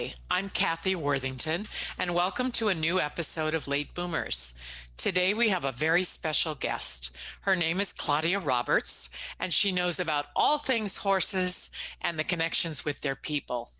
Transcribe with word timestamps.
Hi, 0.00 0.14
I'm 0.30 0.48
Kathy 0.48 0.94
Worthington, 0.94 1.66
and 1.98 2.14
welcome 2.14 2.50
to 2.52 2.68
a 2.68 2.74
new 2.74 2.98
episode 2.98 3.52
of 3.52 3.68
Late 3.68 3.94
Boomers. 3.94 4.54
Today 4.96 5.34
we 5.34 5.50
have 5.50 5.66
a 5.66 5.72
very 5.72 6.04
special 6.04 6.54
guest. 6.54 7.14
Her 7.42 7.54
name 7.54 7.80
is 7.80 7.92
Claudia 7.92 8.38
Roberts, 8.38 9.10
and 9.38 9.52
she 9.52 9.72
knows 9.72 10.00
about 10.00 10.28
all 10.34 10.56
things 10.56 10.96
horses 10.96 11.70
and 12.00 12.18
the 12.18 12.24
connections 12.24 12.82
with 12.82 13.02
their 13.02 13.14
people. 13.14 13.72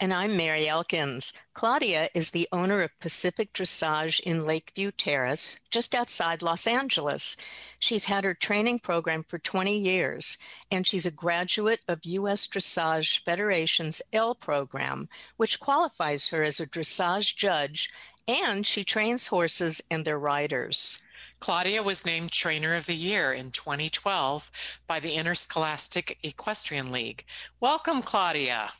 And 0.00 0.12
I'm 0.12 0.36
Mary 0.36 0.66
Elkins. 0.66 1.32
Claudia 1.52 2.08
is 2.14 2.32
the 2.32 2.48
owner 2.50 2.82
of 2.82 2.98
Pacific 2.98 3.52
Dressage 3.52 4.18
in 4.20 4.44
Lakeview 4.44 4.90
Terrace, 4.90 5.56
just 5.70 5.94
outside 5.94 6.42
Los 6.42 6.66
Angeles. 6.66 7.36
She's 7.78 8.04
had 8.04 8.24
her 8.24 8.34
training 8.34 8.80
program 8.80 9.22
for 9.22 9.38
20 9.38 9.78
years, 9.78 10.36
and 10.72 10.84
she's 10.84 11.06
a 11.06 11.12
graduate 11.12 11.80
of 11.86 12.04
U.S. 12.04 12.48
Dressage 12.48 13.22
Federation's 13.24 14.02
L 14.12 14.34
program, 14.34 15.08
which 15.36 15.60
qualifies 15.60 16.26
her 16.28 16.42
as 16.42 16.58
a 16.58 16.66
dressage 16.66 17.36
judge, 17.36 17.88
and 18.26 18.66
she 18.66 18.82
trains 18.82 19.28
horses 19.28 19.80
and 19.92 20.04
their 20.04 20.18
riders. 20.18 21.00
Claudia 21.38 21.84
was 21.84 22.04
named 22.04 22.32
Trainer 22.32 22.74
of 22.74 22.86
the 22.86 22.96
Year 22.96 23.32
in 23.32 23.52
2012 23.52 24.50
by 24.88 24.98
the 24.98 25.14
Interscholastic 25.14 26.18
Equestrian 26.24 26.90
League. 26.90 27.24
Welcome, 27.60 28.02
Claudia. 28.02 28.70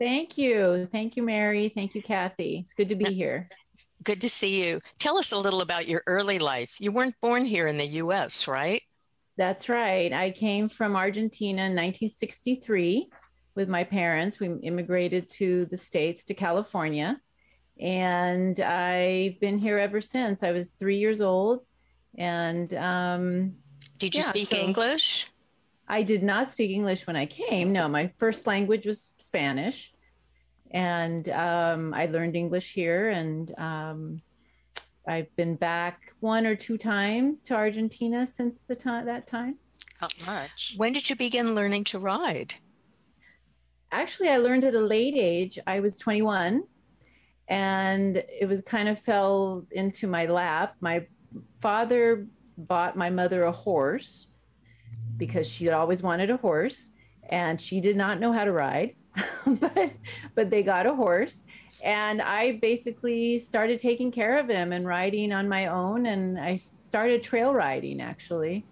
Thank 0.00 0.38
you. 0.38 0.88
Thank 0.90 1.16
you, 1.16 1.22
Mary. 1.22 1.70
Thank 1.74 1.94
you, 1.94 2.02
Kathy. 2.02 2.58
It's 2.58 2.72
good 2.72 2.88
to 2.88 2.96
be 2.96 3.12
here. 3.12 3.50
Good 4.02 4.22
to 4.22 4.30
see 4.30 4.64
you. 4.64 4.80
Tell 4.98 5.18
us 5.18 5.30
a 5.32 5.36
little 5.36 5.60
about 5.60 5.86
your 5.86 6.02
early 6.06 6.38
life. 6.38 6.76
You 6.80 6.90
weren't 6.90 7.14
born 7.20 7.44
here 7.44 7.66
in 7.66 7.76
the 7.76 7.86
US, 7.86 8.48
right? 8.48 8.82
That's 9.36 9.68
right. 9.68 10.10
I 10.10 10.30
came 10.30 10.70
from 10.70 10.96
Argentina 10.96 11.62
in 11.62 11.76
1963 11.76 13.10
with 13.54 13.68
my 13.68 13.84
parents. 13.84 14.40
We 14.40 14.48
immigrated 14.62 15.28
to 15.30 15.66
the 15.66 15.76
States, 15.76 16.24
to 16.24 16.34
California. 16.34 17.20
And 17.78 18.58
I've 18.58 19.38
been 19.38 19.58
here 19.58 19.78
ever 19.78 20.00
since. 20.00 20.42
I 20.42 20.52
was 20.52 20.70
three 20.70 20.96
years 20.96 21.20
old. 21.20 21.60
And 22.16 22.72
um, 22.72 23.54
did 23.98 24.14
you 24.14 24.22
yeah, 24.22 24.28
speak 24.28 24.48
so 24.48 24.56
English? 24.56 25.26
I 25.90 26.04
did 26.04 26.22
not 26.22 26.48
speak 26.48 26.70
English 26.70 27.06
when 27.06 27.16
I 27.16 27.26
came. 27.26 27.72
No, 27.72 27.88
my 27.88 28.12
first 28.16 28.46
language 28.46 28.86
was 28.86 29.12
Spanish 29.18 29.92
and 30.70 31.28
um, 31.30 31.92
I 31.92 32.06
learned 32.06 32.36
English 32.36 32.72
here, 32.72 33.10
and 33.10 33.52
um, 33.58 34.22
I've 35.06 35.34
been 35.36 35.56
back 35.56 36.14
one 36.20 36.46
or 36.46 36.54
two 36.54 36.78
times 36.78 37.42
to 37.44 37.54
Argentina 37.54 38.26
since 38.26 38.62
the 38.68 38.76
time 38.76 39.06
that 39.06 39.26
time. 39.26 39.56
Not 40.00 40.14
much. 40.26 40.74
When 40.76 40.92
did 40.92 41.10
you 41.10 41.16
begin 41.16 41.54
learning 41.54 41.84
to 41.84 41.98
ride? 41.98 42.54
Actually, 43.92 44.28
I 44.28 44.36
learned 44.36 44.64
at 44.64 44.74
a 44.74 44.80
late 44.80 45.14
age. 45.16 45.58
I 45.66 45.80
was 45.80 45.96
21, 45.98 46.62
and 47.48 48.16
it 48.16 48.48
was 48.48 48.60
kind 48.60 48.88
of 48.88 49.00
fell 49.00 49.66
into 49.72 50.06
my 50.06 50.26
lap. 50.26 50.76
My 50.80 51.06
father 51.60 52.28
bought 52.56 52.96
my 52.96 53.10
mother 53.10 53.44
a 53.44 53.52
horse 53.52 54.28
because 55.16 55.46
she 55.46 55.64
had 55.64 55.74
always 55.74 56.02
wanted 56.02 56.30
a 56.30 56.36
horse, 56.36 56.90
and 57.28 57.60
she 57.60 57.80
did 57.80 57.96
not 57.96 58.20
know 58.20 58.32
how 58.32 58.44
to 58.44 58.52
ride 58.52 58.94
but 59.46 59.92
but 60.34 60.50
they 60.50 60.62
got 60.62 60.86
a 60.86 60.94
horse 60.94 61.44
and 61.82 62.20
I 62.20 62.58
basically 62.60 63.38
started 63.38 63.80
taking 63.80 64.10
care 64.10 64.38
of 64.38 64.48
him 64.48 64.72
and 64.72 64.86
riding 64.86 65.32
on 65.32 65.48
my 65.48 65.66
own 65.66 66.06
and 66.06 66.38
I 66.38 66.56
started 66.56 67.22
trail 67.22 67.54
riding 67.54 68.00
actually 68.00 68.64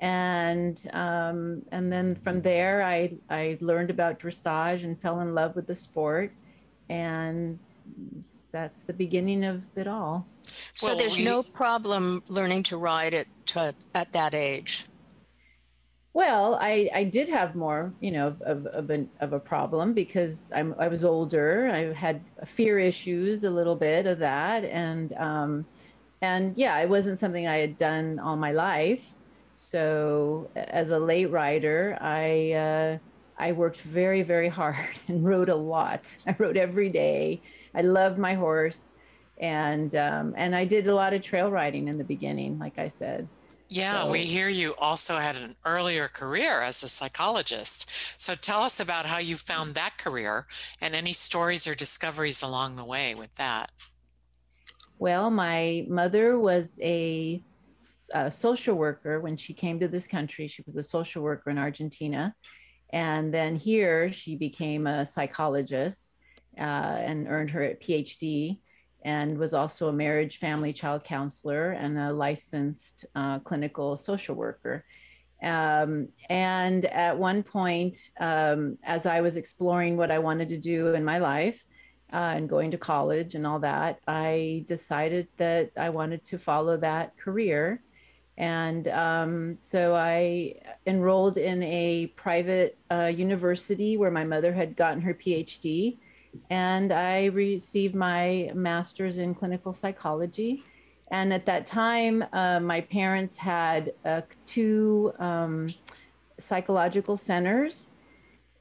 and 0.00 0.80
um, 0.92 1.62
and 1.72 1.92
then 1.92 2.16
from 2.22 2.42
there 2.42 2.82
I 2.82 3.12
I 3.28 3.58
learned 3.60 3.90
about 3.90 4.20
dressage 4.20 4.84
and 4.84 5.00
fell 5.00 5.20
in 5.20 5.34
love 5.34 5.56
with 5.56 5.66
the 5.66 5.74
sport 5.74 6.32
and 6.88 7.58
that's 8.52 8.82
the 8.82 8.92
beginning 8.92 9.44
of 9.44 9.62
it 9.76 9.86
all. 9.86 10.26
So 10.74 10.88
well, 10.88 10.96
there's 10.96 11.16
we... 11.16 11.24
no 11.24 11.44
problem 11.44 12.22
learning 12.26 12.64
to 12.64 12.78
ride 12.78 13.14
at 13.14 13.28
to, 13.46 13.74
at 13.94 14.10
that 14.12 14.34
age. 14.34 14.86
Well, 16.12 16.56
I, 16.60 16.90
I 16.92 17.04
did 17.04 17.28
have 17.28 17.54
more, 17.54 17.94
you 18.00 18.10
know, 18.10 18.36
of, 18.40 18.66
of, 18.66 18.90
a, 18.90 19.06
of 19.20 19.32
a 19.32 19.38
problem 19.38 19.94
because 19.94 20.50
I'm, 20.54 20.74
I 20.78 20.88
was 20.88 21.04
older. 21.04 21.70
I 21.72 21.92
had 21.92 22.24
fear 22.44 22.80
issues, 22.80 23.44
a 23.44 23.50
little 23.50 23.76
bit 23.76 24.06
of 24.06 24.18
that. 24.18 24.64
And, 24.64 25.12
um, 25.12 25.66
and 26.20 26.56
yeah, 26.56 26.78
it 26.80 26.88
wasn't 26.88 27.18
something 27.20 27.46
I 27.46 27.58
had 27.58 27.76
done 27.76 28.18
all 28.18 28.36
my 28.36 28.50
life. 28.50 29.04
So 29.54 30.50
as 30.56 30.90
a 30.90 30.98
late 30.98 31.30
rider, 31.30 31.96
I, 32.00 32.52
uh, 32.52 32.98
I 33.38 33.52
worked 33.52 33.80
very, 33.82 34.22
very 34.22 34.48
hard 34.48 34.88
and 35.08 35.24
rode 35.24 35.48
a 35.48 35.54
lot. 35.54 36.14
I 36.26 36.34
rode 36.38 36.56
every 36.56 36.88
day. 36.88 37.40
I 37.74 37.82
loved 37.82 38.18
my 38.18 38.34
horse. 38.34 38.92
And, 39.40 39.94
um, 39.94 40.34
and 40.36 40.56
I 40.56 40.64
did 40.64 40.88
a 40.88 40.94
lot 40.94 41.14
of 41.14 41.22
trail 41.22 41.50
riding 41.52 41.86
in 41.88 41.98
the 41.98 42.04
beginning, 42.04 42.58
like 42.58 42.78
I 42.78 42.88
said. 42.88 43.28
Yeah, 43.72 44.02
so, 44.02 44.10
we 44.10 44.24
hear 44.24 44.48
you 44.48 44.74
also 44.78 45.18
had 45.18 45.36
an 45.36 45.54
earlier 45.64 46.08
career 46.08 46.60
as 46.60 46.82
a 46.82 46.88
psychologist. 46.88 47.88
So 48.16 48.34
tell 48.34 48.62
us 48.62 48.80
about 48.80 49.06
how 49.06 49.18
you 49.18 49.36
found 49.36 49.76
that 49.76 49.96
career 49.96 50.46
and 50.80 50.92
any 50.92 51.12
stories 51.12 51.68
or 51.68 51.74
discoveries 51.76 52.42
along 52.42 52.74
the 52.74 52.84
way 52.84 53.14
with 53.14 53.32
that. 53.36 53.70
Well, 54.98 55.30
my 55.30 55.86
mother 55.88 56.36
was 56.36 56.80
a, 56.82 57.44
a 58.12 58.28
social 58.28 58.74
worker 58.74 59.20
when 59.20 59.36
she 59.36 59.54
came 59.54 59.78
to 59.78 59.86
this 59.86 60.08
country. 60.08 60.48
She 60.48 60.64
was 60.66 60.74
a 60.74 60.82
social 60.82 61.22
worker 61.22 61.48
in 61.50 61.56
Argentina. 61.56 62.34
And 62.92 63.32
then 63.32 63.54
here 63.54 64.10
she 64.10 64.34
became 64.34 64.88
a 64.88 65.06
psychologist 65.06 66.10
uh, 66.58 66.60
and 66.60 67.28
earned 67.28 67.50
her 67.50 67.76
PhD 67.80 68.58
and 69.02 69.38
was 69.38 69.54
also 69.54 69.88
a 69.88 69.92
marriage, 69.92 70.38
family, 70.38 70.72
child 70.72 71.04
counselor 71.04 71.70
and 71.72 71.98
a 71.98 72.12
licensed 72.12 73.06
uh, 73.14 73.38
clinical 73.40 73.96
social 73.96 74.34
worker. 74.34 74.84
Um, 75.42 76.08
and 76.28 76.84
at 76.84 77.16
one 77.16 77.42
point, 77.42 77.96
um, 78.20 78.76
as 78.84 79.06
I 79.06 79.22
was 79.22 79.36
exploring 79.36 79.96
what 79.96 80.10
I 80.10 80.18
wanted 80.18 80.50
to 80.50 80.58
do 80.58 80.88
in 80.88 81.04
my 81.04 81.18
life 81.18 81.64
uh, 82.12 82.34
and 82.36 82.48
going 82.48 82.70
to 82.72 82.78
college 82.78 83.34
and 83.34 83.46
all 83.46 83.58
that, 83.60 84.00
I 84.06 84.64
decided 84.66 85.28
that 85.38 85.70
I 85.78 85.88
wanted 85.88 86.22
to 86.24 86.38
follow 86.38 86.76
that 86.78 87.16
career. 87.16 87.82
And 88.36 88.88
um, 88.88 89.58
so 89.60 89.94
I 89.94 90.54
enrolled 90.86 91.36
in 91.38 91.62
a 91.62 92.08
private 92.16 92.78
uh, 92.90 93.12
university 93.14 93.96
where 93.96 94.10
my 94.10 94.24
mother 94.24 94.52
had 94.52 94.76
gotten 94.76 95.00
her 95.02 95.14
PhD 95.14 95.98
and 96.50 96.92
I 96.92 97.26
received 97.26 97.94
my 97.94 98.50
master's 98.54 99.18
in 99.18 99.34
clinical 99.34 99.72
psychology. 99.72 100.64
And 101.10 101.32
at 101.32 101.44
that 101.46 101.66
time, 101.66 102.24
uh, 102.32 102.60
my 102.60 102.80
parents 102.80 103.36
had 103.36 103.92
uh, 104.04 104.22
two 104.46 105.12
um, 105.18 105.68
psychological 106.38 107.16
centers 107.16 107.86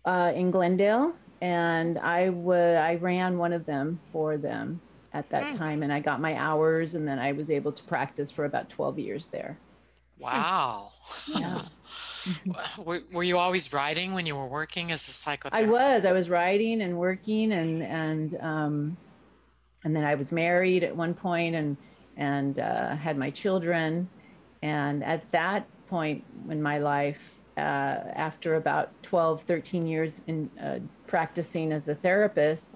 uh, 0.05 0.31
in 0.35 0.49
Glendale, 0.49 1.13
and 1.41 1.99
I 1.99 2.29
would 2.29 2.75
I 2.75 2.95
ran 2.95 3.37
one 3.37 3.53
of 3.53 3.65
them 3.65 3.99
for 4.11 4.37
them 4.37 4.81
at 5.13 5.29
that 5.29 5.43
mm. 5.43 5.57
time, 5.57 5.83
and 5.83 5.93
I 5.93 5.99
got 5.99 6.21
my 6.21 6.35
hours, 6.35 6.95
and 6.95 7.07
then 7.07 7.19
I 7.19 7.31
was 7.33 7.49
able 7.51 7.71
to 7.71 7.83
practice 7.83 8.31
for 8.31 8.45
about 8.45 8.69
twelve 8.69 8.97
years 8.97 9.27
there. 9.27 9.57
Wow. 10.17 10.91
yeah. 11.27 11.61
Were, 12.77 13.01
were 13.11 13.23
you 13.23 13.37
always 13.37 13.71
writing 13.71 14.13
when 14.13 14.25
you 14.25 14.35
were 14.35 14.47
working 14.47 14.91
as 14.91 15.07
a 15.07 15.11
psychotherapist? 15.11 15.53
I 15.53 15.63
was. 15.63 16.05
I 16.05 16.11
was 16.11 16.29
writing 16.29 16.81
and 16.81 16.97
working, 16.97 17.53
and 17.53 17.83
and 17.83 18.37
um, 18.41 18.97
and 19.83 19.95
then 19.95 20.03
I 20.03 20.15
was 20.15 20.31
married 20.31 20.83
at 20.83 20.95
one 20.95 21.13
point, 21.13 21.55
and 21.55 21.77
and 22.19 22.59
uh, 22.59 22.95
had 22.95 23.17
my 23.17 23.31
children, 23.31 24.07
And 24.61 25.03
at 25.03 25.29
that 25.31 25.65
point 25.87 26.23
in 26.49 26.61
my 26.61 26.77
life, 26.77 27.39
uh, 27.57 27.59
after 28.13 28.55
about 28.55 28.91
12, 29.03 29.43
13 29.43 29.87
years 29.87 30.21
in 30.27 30.49
uh, 30.61 30.79
practicing 31.07 31.71
as 31.71 31.87
a 31.87 31.95
therapist, 31.95 32.71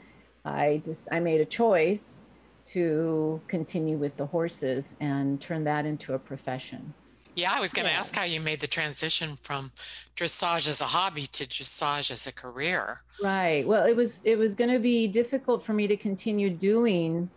I 0.45 0.81
just 0.83 1.07
I 1.11 1.19
made 1.19 1.41
a 1.41 1.45
choice 1.45 2.21
to 2.65 3.41
continue 3.47 3.97
with 3.97 4.15
the 4.15 4.25
horses 4.25 4.93
and 5.01 5.39
turn 5.41 5.63
that 5.65 5.85
into 5.85 6.13
a 6.13 6.19
profession. 6.19 6.93
Yeah, 7.35 7.51
I 7.53 7.59
was 7.61 7.73
going 7.73 7.85
to 7.85 7.91
Yeah. 7.91 7.97
ask 7.97 8.15
how 8.15 8.23
you 8.23 8.39
made 8.39 8.59
the 8.59 8.67
transition 8.67 9.37
from 9.37 9.71
dressage 10.15 10.67
as 10.67 10.81
a 10.81 10.85
hobby 10.87 11.25
to 11.27 11.45
dressage 11.45 12.11
as 12.11 12.27
a 12.27 12.31
career. 12.33 13.03
Right. 13.21 13.65
Well, 13.67 13.85
it 13.85 13.95
was 13.95 14.21
it 14.23 14.37
was 14.37 14.55
going 14.55 14.71
to 14.71 14.79
be 14.79 15.07
difficult 15.07 15.63
for 15.65 15.73
me 15.73 15.87
to 15.87 15.97
continue 15.97 16.49
doing 16.49 17.31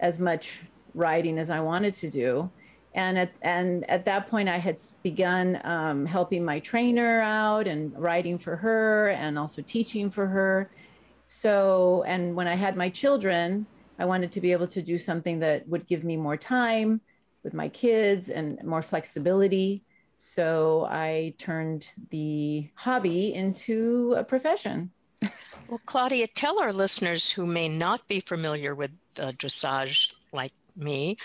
as 0.00 0.18
much 0.18 0.64
writing 0.94 1.38
as 1.38 1.50
I 1.50 1.60
wanted 1.60 1.94
to 1.96 2.10
do. 2.10 2.52
And 2.94 3.18
at 3.18 3.34
and 3.42 3.88
at 3.90 4.04
that 4.06 4.28
point, 4.28 4.48
I 4.48 4.58
had 4.58 4.78
begun 5.02 5.60
um, 5.64 6.06
helping 6.06 6.44
my 6.44 6.60
trainer 6.60 7.20
out 7.20 7.68
and 7.68 7.92
writing 7.96 8.38
for 8.38 8.56
her, 8.56 9.10
and 9.10 9.38
also 9.38 9.62
teaching 9.62 10.10
for 10.10 10.26
her. 10.28 10.72
So, 11.26 12.04
and 12.06 12.34
when 12.36 12.48
I 12.48 12.56
had 12.56 12.76
my 12.76 12.90
children, 12.90 13.68
I 13.98 14.06
wanted 14.06 14.32
to 14.32 14.40
be 14.40 14.52
able 14.52 14.68
to 14.68 14.82
do 14.82 14.98
something 14.98 15.40
that 15.40 15.68
would 15.68 15.86
give 15.86 16.04
me 16.04 16.16
more 16.16 16.36
time 16.38 17.02
with 17.42 17.54
my 17.54 17.68
kids 17.68 18.28
and 18.28 18.62
more 18.64 18.82
flexibility. 18.82 19.84
So 20.16 20.86
I 20.90 21.34
turned 21.38 21.88
the 22.10 22.68
hobby 22.74 23.34
into 23.34 24.14
a 24.18 24.24
profession. 24.24 24.90
Well, 25.68 25.80
Claudia, 25.86 26.26
tell 26.28 26.60
our 26.60 26.72
listeners 26.72 27.30
who 27.30 27.46
may 27.46 27.68
not 27.68 28.08
be 28.08 28.20
familiar 28.20 28.74
with 28.74 28.90
uh, 29.18 29.32
dressage 29.32 30.12
like 30.32 30.52
me 30.76 31.16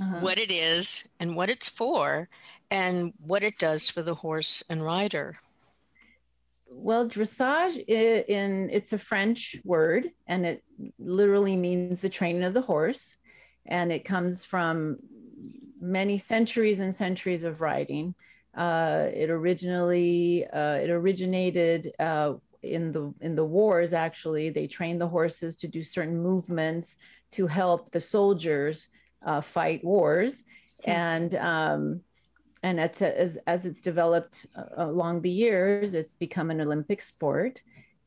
Uh-huh. 0.00 0.20
what 0.20 0.38
it 0.38 0.50
is 0.50 1.06
and 1.18 1.36
what 1.36 1.50
it's 1.50 1.68
for 1.68 2.28
and 2.70 3.12
what 3.20 3.42
it 3.42 3.58
does 3.58 3.90
for 3.90 4.02
the 4.02 4.14
horse 4.14 4.62
and 4.70 4.84
rider. 4.84 5.36
Well, 6.68 7.08
dressage 7.08 7.78
i- 7.88 8.24
in 8.28 8.70
it's 8.70 8.92
a 8.92 8.98
French 8.98 9.56
word 9.64 10.10
and 10.26 10.46
it 10.46 10.62
literally 10.98 11.56
means 11.56 12.00
the 12.00 12.08
training 12.08 12.44
of 12.44 12.54
the 12.54 12.62
horse 12.62 13.16
and 13.66 13.92
it 13.92 14.04
comes 14.04 14.44
from 14.44 14.98
many 15.80 16.18
centuries 16.18 16.80
and 16.80 16.94
centuries 16.94 17.44
of 17.44 17.60
riding. 17.60 18.14
Uh, 18.56 19.08
it 19.14 19.30
originally 19.30 20.46
uh, 20.52 20.74
it 20.74 20.90
originated 20.90 21.92
uh, 22.00 22.34
in 22.62 22.92
the 22.92 23.14
in 23.20 23.34
the 23.36 23.44
wars. 23.44 23.92
Actually, 23.92 24.50
they 24.50 24.66
trained 24.66 25.00
the 25.00 25.08
horses 25.08 25.56
to 25.56 25.68
do 25.68 25.82
certain 25.82 26.20
movements 26.22 26.96
to 27.32 27.46
help 27.46 27.90
the 27.92 28.00
soldiers 28.00 28.88
uh, 29.24 29.40
fight 29.40 29.84
wars, 29.84 30.44
Hmm. 30.84 30.90
and 30.92 31.34
um, 31.36 32.00
and 32.62 32.80
it's 32.80 33.02
as 33.02 33.38
as 33.46 33.66
it's 33.66 33.80
developed 33.82 34.46
uh, 34.56 34.64
along 34.76 35.22
the 35.22 35.30
years, 35.30 35.94
it's 35.94 36.16
become 36.16 36.50
an 36.50 36.60
Olympic 36.60 37.00
sport, 37.00 37.62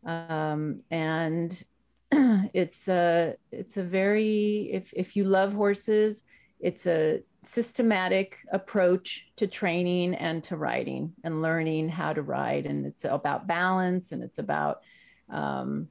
um, 0.05 0.81
and 0.91 1.63
it's 2.11 2.87
a 2.87 3.35
it's 3.51 3.77
a 3.77 3.83
very 3.83 4.69
if 4.71 4.93
if 4.93 5.15
you 5.15 5.23
love 5.23 5.53
horses, 5.53 6.23
it's 6.59 6.85
a 6.87 7.21
systematic 7.45 8.40
approach 8.51 9.28
to 9.38 9.48
training 9.48 10.16
and 10.16 10.44
to 10.45 10.57
riding 10.57 11.13
and 11.24 11.42
learning 11.42 11.90
how 11.90 12.13
to 12.13 12.22
ride, 12.22 12.66
and 12.66 12.86
it's 12.86 13.06
about 13.06 13.48
balance 13.48 14.12
and 14.12 14.24
it's 14.24 14.40
about 14.40 14.81
um, 15.30 15.88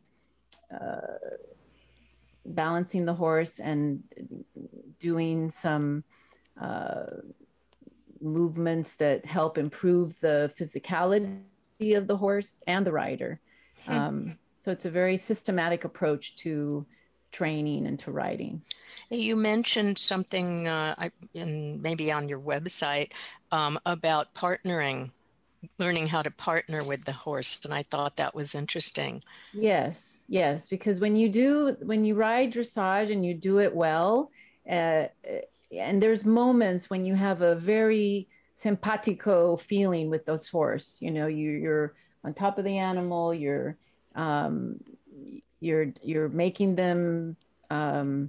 uh, 0.72 1.18
balancing 2.44 3.04
the 3.04 3.14
horse 3.14 3.58
and 3.58 4.02
doing 5.00 5.50
some. 5.50 6.04
Uh, 6.60 7.06
movements 8.22 8.94
that 8.96 9.26
help 9.26 9.58
improve 9.58 10.18
the 10.20 10.52
physicality 10.58 11.42
of 11.96 12.06
the 12.06 12.16
horse 12.16 12.62
and 12.66 12.86
the 12.86 12.92
rider. 12.92 13.40
Hmm. 13.86 13.92
Um, 13.92 14.38
so 14.64 14.70
it's 14.70 14.84
a 14.84 14.90
very 14.90 15.16
systematic 15.16 15.84
approach 15.84 16.36
to 16.36 16.86
training 17.32 17.86
and 17.86 17.98
to 18.00 18.12
riding. 18.12 18.62
You 19.10 19.36
mentioned 19.36 19.98
something 19.98 20.68
uh, 20.68 21.08
in 21.34 21.80
maybe 21.82 22.12
on 22.12 22.28
your 22.28 22.40
website 22.40 23.12
um, 23.50 23.78
about 23.84 24.34
partnering, 24.34 25.10
learning 25.78 26.08
how 26.08 26.22
to 26.22 26.30
partner 26.30 26.84
with 26.84 27.04
the 27.04 27.12
horse, 27.12 27.60
and 27.64 27.74
I 27.74 27.84
thought 27.84 28.16
that 28.16 28.34
was 28.34 28.54
interesting. 28.54 29.22
Yes, 29.52 30.18
yes, 30.28 30.68
because 30.68 31.00
when 31.00 31.16
you 31.16 31.28
do, 31.28 31.76
when 31.82 32.04
you 32.04 32.14
ride 32.14 32.52
dressage 32.52 33.12
and 33.12 33.24
you 33.24 33.34
do 33.34 33.58
it 33.58 33.74
well, 33.74 34.30
uh, 34.70 35.06
and 35.70 36.02
there's 36.02 36.24
moments 36.24 36.90
when 36.90 37.04
you 37.04 37.14
have 37.14 37.42
a 37.42 37.54
very 37.54 38.28
simpatico 38.54 39.56
feeling 39.56 40.08
with 40.10 40.24
those 40.24 40.48
horse. 40.48 40.96
You 41.00 41.10
know, 41.10 41.26
you, 41.26 41.50
you're 41.50 41.94
on 42.24 42.34
top 42.34 42.58
of 42.58 42.64
the 42.64 42.78
animal. 42.78 43.34
You're 43.34 43.76
um, 44.14 44.78
you're 45.62 45.92
you're 46.02 46.28
making 46.28 46.74
them. 46.74 47.36
Um, 47.70 48.28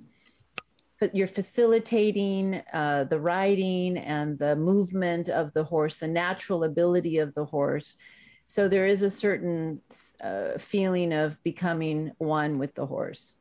but 0.99 1.13
you're 1.13 1.27
facilitating 1.27 2.61
uh, 2.71 3.03
the 3.03 3.19
riding 3.19 3.97
and 3.97 4.39
the 4.39 4.55
movement 4.55 5.27
of 5.27 5.51
the 5.51 5.63
horse, 5.63 5.97
the 5.97 6.07
natural 6.07 6.63
ability 6.63 7.17
of 7.17 7.33
the 7.33 7.43
horse. 7.43 7.97
So 8.45 8.69
there 8.69 8.87
is 8.87 9.03
a 9.03 9.09
certain 9.09 9.81
uh, 10.21 10.57
feeling 10.59 11.11
of 11.11 11.41
becoming 11.43 12.11
one 12.19 12.57
with 12.57 12.73
the 12.75 12.85
horse. 12.85 13.33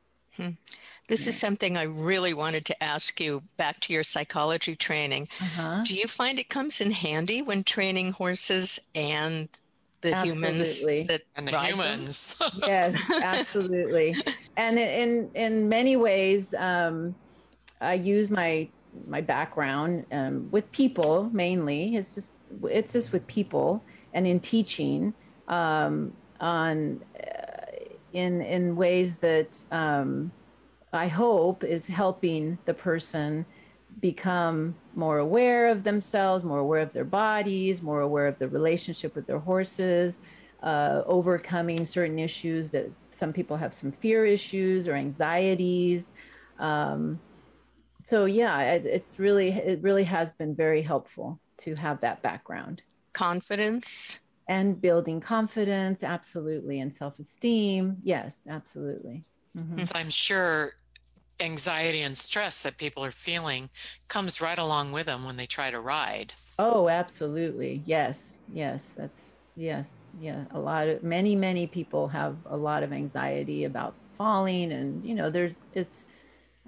This 1.08 1.26
is 1.26 1.38
something 1.38 1.76
I 1.76 1.82
really 1.82 2.32
wanted 2.32 2.64
to 2.66 2.82
ask 2.82 3.20
you 3.20 3.42
back 3.56 3.80
to 3.80 3.92
your 3.92 4.02
psychology 4.02 4.74
training. 4.74 5.28
Uh-huh. 5.40 5.84
Do 5.84 5.94
you 5.94 6.08
find 6.08 6.38
it 6.38 6.48
comes 6.48 6.80
in 6.80 6.90
handy 6.90 7.42
when 7.42 7.64
training 7.64 8.12
horses 8.12 8.80
and 8.94 9.48
the 10.02 10.14
humans 10.22 10.84
that 11.06 11.22
And 11.36 11.48
the 11.48 11.58
humans. 11.58 12.36
yes, 12.66 13.00
absolutely. 13.10 14.16
And 14.56 14.78
in 14.78 15.30
in 15.34 15.68
many 15.68 15.96
ways, 15.96 16.54
um, 16.54 17.16
I 17.80 17.94
use 17.94 18.30
my 18.30 18.68
my 19.06 19.20
background 19.20 20.06
um, 20.12 20.50
with 20.50 20.70
people 20.72 21.30
mainly. 21.32 21.96
It's 21.96 22.14
just 22.14 22.32
it's 22.64 22.92
just 22.92 23.12
with 23.12 23.26
people 23.26 23.84
and 24.12 24.26
in 24.26 24.40
teaching 24.40 25.14
um, 25.48 26.12
on 26.40 27.02
uh, 27.18 27.66
in 28.12 28.42
in 28.42 28.76
ways 28.76 29.18
that 29.18 29.56
um, 29.70 30.32
I 30.92 31.08
hope 31.08 31.64
is 31.64 31.86
helping 31.86 32.58
the 32.66 32.74
person 32.74 33.46
become 34.00 34.74
more 34.94 35.18
aware 35.18 35.68
of 35.68 35.84
themselves, 35.84 36.44
more 36.44 36.58
aware 36.58 36.80
of 36.80 36.92
their 36.92 37.04
bodies, 37.04 37.82
more 37.82 38.00
aware 38.00 38.26
of 38.26 38.38
the 38.38 38.48
relationship 38.48 39.14
with 39.14 39.26
their 39.26 39.38
horses, 39.38 40.20
uh, 40.62 41.02
overcoming 41.06 41.84
certain 41.84 42.18
issues 42.18 42.70
that 42.70 42.86
some 43.10 43.32
people 43.32 43.56
have 43.56 43.74
some 43.74 43.92
fear 43.92 44.24
issues 44.24 44.88
or 44.88 44.94
anxieties. 44.94 46.10
Um, 46.58 47.18
so 48.04 48.24
yeah, 48.24 48.60
it, 48.72 48.86
it's 48.86 49.18
really 49.18 49.50
it 49.50 49.80
really 49.82 50.04
has 50.04 50.34
been 50.34 50.54
very 50.54 50.82
helpful 50.82 51.40
to 51.58 51.74
have 51.76 52.00
that 52.00 52.22
background 52.22 52.82
confidence. 53.12 54.18
and 54.48 54.80
building 54.80 55.20
confidence, 55.20 56.02
absolutely, 56.02 56.80
and 56.80 56.92
self-esteem. 56.92 57.98
Yes, 58.02 58.46
absolutely. 58.48 59.24
Mhm. 59.56 59.86
So 59.86 59.92
I'm 59.94 60.10
sure 60.10 60.72
anxiety 61.42 62.00
and 62.02 62.16
stress 62.16 62.60
that 62.62 62.78
people 62.78 63.04
are 63.04 63.10
feeling 63.12 63.70
comes 64.08 64.40
right 64.40 64.58
along 64.58 64.92
with 64.92 65.06
them 65.06 65.24
when 65.24 65.36
they 65.36 65.46
try 65.46 65.70
to 65.70 65.80
ride. 65.80 66.34
Oh, 66.58 66.88
absolutely. 66.88 67.82
Yes. 67.86 68.38
Yes. 68.46 68.92
That's 68.96 69.44
yes. 69.56 69.98
Yeah. 70.12 70.46
A 70.52 70.60
lot 70.60 70.88
of 70.88 71.02
many, 71.02 71.34
many 71.36 71.66
people 71.66 72.08
have 72.08 72.38
a 72.46 72.56
lot 72.56 72.82
of 72.82 72.92
anxiety 72.92 73.64
about 73.64 73.96
falling 74.18 74.72
and 74.72 75.04
you 75.04 75.14
know, 75.14 75.30
there's 75.30 75.54
it's 75.72 76.04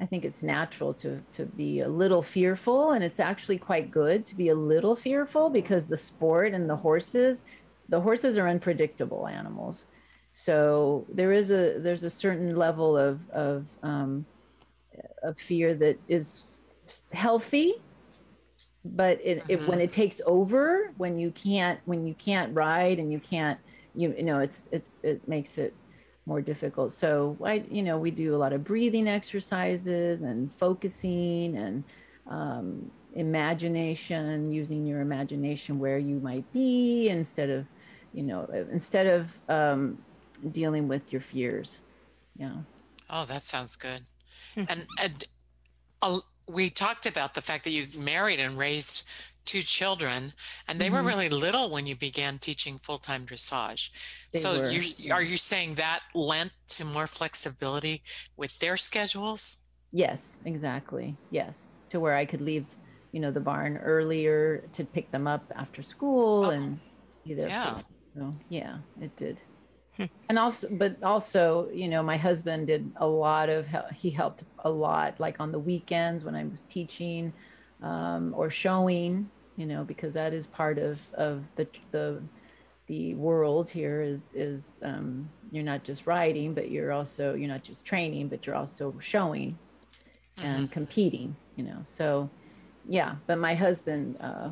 I 0.01 0.07
think 0.07 0.25
it's 0.25 0.43
natural 0.43 0.95
to 0.97 1.25
to 1.35 1.47
be 1.47 1.81
a 1.81 1.89
little 1.89 2.23
fearful 2.23 2.93
and 2.93 3.05
it's 3.05 3.21
actually 3.21 3.59
quite 3.59 3.91
good 3.91 4.27
to 4.27 4.37
be 4.37 4.49
a 4.49 4.55
little 4.57 4.97
fearful 4.97 5.51
because 5.51 5.87
the 5.89 5.97
sport 5.97 6.55
and 6.55 6.69
the 6.69 6.77
horses, 6.77 7.43
the 7.89 8.01
horses 8.01 8.39
are 8.39 8.49
unpredictable 8.49 9.29
animals. 9.29 9.85
So 10.33 11.07
there 11.15 11.33
is 11.33 11.51
a 11.51 11.79
there's 11.81 12.05
a 12.05 12.11
certain 12.11 12.57
level 12.57 12.97
of 12.99 13.29
of 13.31 13.69
um, 13.83 14.27
of 15.23 15.39
fear 15.39 15.75
that 15.75 15.99
is 16.09 16.59
healthy 17.13 17.75
but 18.85 19.19
it, 19.25 19.43
it 19.49 19.67
when 19.67 19.81
it 19.81 19.91
takes 19.91 20.21
over 20.27 20.93
when 20.97 21.19
you 21.19 21.31
can't 21.31 21.81
when 21.85 22.05
you 22.07 22.15
can't 22.15 22.55
ride 22.55 22.99
and 22.99 23.11
you 23.13 23.21
can't 23.21 23.59
you, 23.95 24.15
you 24.17 24.23
know 24.25 24.41
it's 24.41 24.69
it's 24.73 25.01
it 25.03 25.27
makes 25.27 25.59
it 25.59 25.75
more 26.27 26.41
difficult. 26.41 26.93
So 26.93 27.37
i 27.45 27.65
you 27.71 27.83
know 27.83 27.99
we 27.99 28.11
do 28.11 28.35
a 28.35 28.39
lot 28.39 28.53
of 28.53 28.65
breathing 28.65 29.09
exercises 29.09 30.23
and 30.23 30.53
focusing 30.55 31.57
and 31.57 31.85
um, 32.31 32.91
imagination 33.13 34.51
using 34.51 34.87
your 34.87 35.01
imagination 35.01 35.79
where 35.79 35.99
you 35.99 36.21
might 36.21 36.51
be 36.53 37.09
instead 37.09 37.51
of 37.51 37.67
you 38.13 38.23
know 38.23 38.47
instead 38.73 39.07
of 39.07 39.39
um, 39.49 39.99
dealing 40.51 40.89
with 40.89 41.13
your 41.13 41.21
fears. 41.23 41.81
Yeah. 42.37 42.57
Oh, 43.09 43.25
that 43.27 43.43
sounds 43.43 43.77
good. 43.77 44.07
And 44.57 44.87
and 44.99 45.25
uh, 46.03 46.19
we 46.49 46.71
talked 46.71 47.07
about 47.07 47.35
the 47.35 47.41
fact 47.41 47.65
that 47.65 47.71
you 47.71 47.87
married 47.97 48.41
and 48.41 48.59
raised 48.59 49.09
two 49.45 49.63
children, 49.63 50.33
and 50.69 50.81
they 50.81 50.87
mm-hmm. 50.87 50.97
were 50.97 51.03
really 51.03 51.29
little 51.29 51.71
when 51.71 51.87
you 51.87 51.97
began 51.97 52.39
teaching 52.39 52.79
full 52.79 52.99
time 52.99 53.27
dressage. 53.27 53.91
They 54.33 54.39
so, 54.39 54.67
you 54.67 55.13
are 55.13 55.23
you 55.23 55.37
saying 55.37 55.75
that 55.75 56.01
lent 56.15 56.53
to 56.69 56.85
more 56.85 57.07
flexibility 57.07 58.03
with 58.37 58.59
their 58.59 58.77
schedules? 58.77 59.63
Yes, 59.93 60.41
exactly. 60.45 61.17
Yes, 61.31 61.73
to 61.91 62.01
where 62.01 62.17
I 62.17 62.25
could 62.25 62.41
leave, 62.41 62.67
you 63.13 63.21
know, 63.21 63.31
the 63.31 63.41
barn 63.41 63.77
earlier 63.79 64.65
to 64.73 64.85
pick 64.85 65.11
them 65.11 65.27
up 65.27 65.53
after 65.57 65.83
school 65.83 66.47
oh, 66.47 66.51
and 66.51 66.79
either. 67.25 67.49
Yeah. 67.49 67.81
So 68.17 68.35
yeah, 68.49 68.79
it 69.01 69.17
did. 69.17 69.39
Hmm. 69.97 70.05
and 70.29 70.39
also 70.39 70.69
but 70.73 71.01
also 71.05 71.69
you 71.73 71.87
know 71.87 72.03
my 72.03 72.17
husband 72.17 72.67
did 72.67 72.91
a 72.97 73.07
lot 73.07 73.49
of 73.49 73.67
he 73.95 74.11
helped 74.11 74.43
a 74.65 74.71
lot 74.71 75.21
like 75.21 75.39
on 75.39 75.53
the 75.53 75.59
weekends 75.59 76.25
when 76.25 76.35
i 76.35 76.45
was 76.45 76.63
teaching 76.65 77.33
um, 77.83 78.35
or 78.37 78.51
showing 78.51 79.31
you 79.57 79.67
know 79.67 79.85
because 79.85 80.13
that 80.15 80.33
is 80.33 80.49
part 80.49 80.79
of 80.79 81.01
of 81.15 81.45
the 81.55 81.69
the 81.93 82.21
the 82.87 83.15
world 83.15 83.71
here 83.71 84.03
is 84.03 84.33
is 84.35 84.81
um, 84.83 85.29
you're 85.53 85.65
not 85.65 85.85
just 85.85 86.07
writing 86.07 86.55
but 86.55 86.71
you're 86.71 86.93
also 86.93 87.35
you're 87.35 87.49
not 87.49 87.63
just 87.63 87.87
training 87.87 88.29
but 88.29 88.47
you're 88.47 88.57
also 88.57 88.93
showing 89.01 89.57
and 90.43 90.65
mm-hmm. 90.65 90.73
competing 90.73 91.37
you 91.57 91.65
know 91.65 91.79
so 91.85 92.29
yeah 92.89 93.15
but 93.27 93.39
my 93.39 93.55
husband 93.55 94.17
uh, 94.21 94.51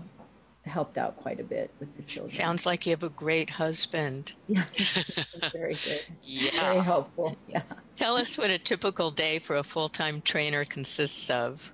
helped 0.64 0.97
out 0.97 1.16
quite 1.16 1.40
a 1.40 1.45
bit 1.45 1.71
with 1.81 1.95
the 1.97 2.02
children. 2.02 2.31
Sounds 2.31 2.66
like 2.66 2.87
you 2.87 2.92
have 2.92 3.02
a 3.02 3.09
great 3.09 3.50
husband. 3.50 4.33
Yeah, 4.49 4.64
very 5.52 5.75
good. 5.75 6.02
yeah. 6.23 6.50
Very 6.61 6.81
helpful. 6.81 7.37
Yeah. 7.49 7.62
Tell 7.97 8.16
us 8.16 8.37
what 8.37 8.50
a 8.50 8.59
typical 8.59 9.11
day 9.11 9.38
for 9.38 9.57
a 9.57 9.62
full 9.62 9.88
time 9.88 10.21
trainer 10.21 10.64
consists 10.64 11.31
of. 11.31 11.73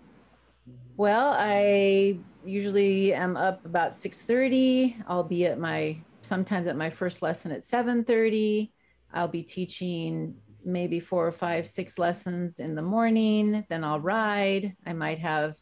Well, 0.96 1.34
I 1.36 2.18
usually 2.44 3.12
am 3.12 3.36
up 3.36 3.64
about 3.64 3.92
6:30. 3.92 4.96
I'll 5.06 5.22
be 5.24 5.46
at 5.46 5.58
my 5.58 5.96
sometimes 6.22 6.66
at 6.66 6.76
my 6.76 6.90
first 6.90 7.22
lesson 7.22 7.52
at 7.52 7.64
7:30. 7.64 8.72
I'll 9.12 9.28
be 9.28 9.42
teaching 9.42 10.34
maybe 10.64 11.00
four 11.00 11.26
or 11.26 11.32
five, 11.32 11.66
six 11.66 11.98
lessons 11.98 12.58
in 12.58 12.74
the 12.74 12.82
morning. 12.82 13.64
Then 13.68 13.84
I'll 13.84 14.00
ride. 14.00 14.76
I 14.86 14.92
might 14.92 15.18
have 15.18 15.54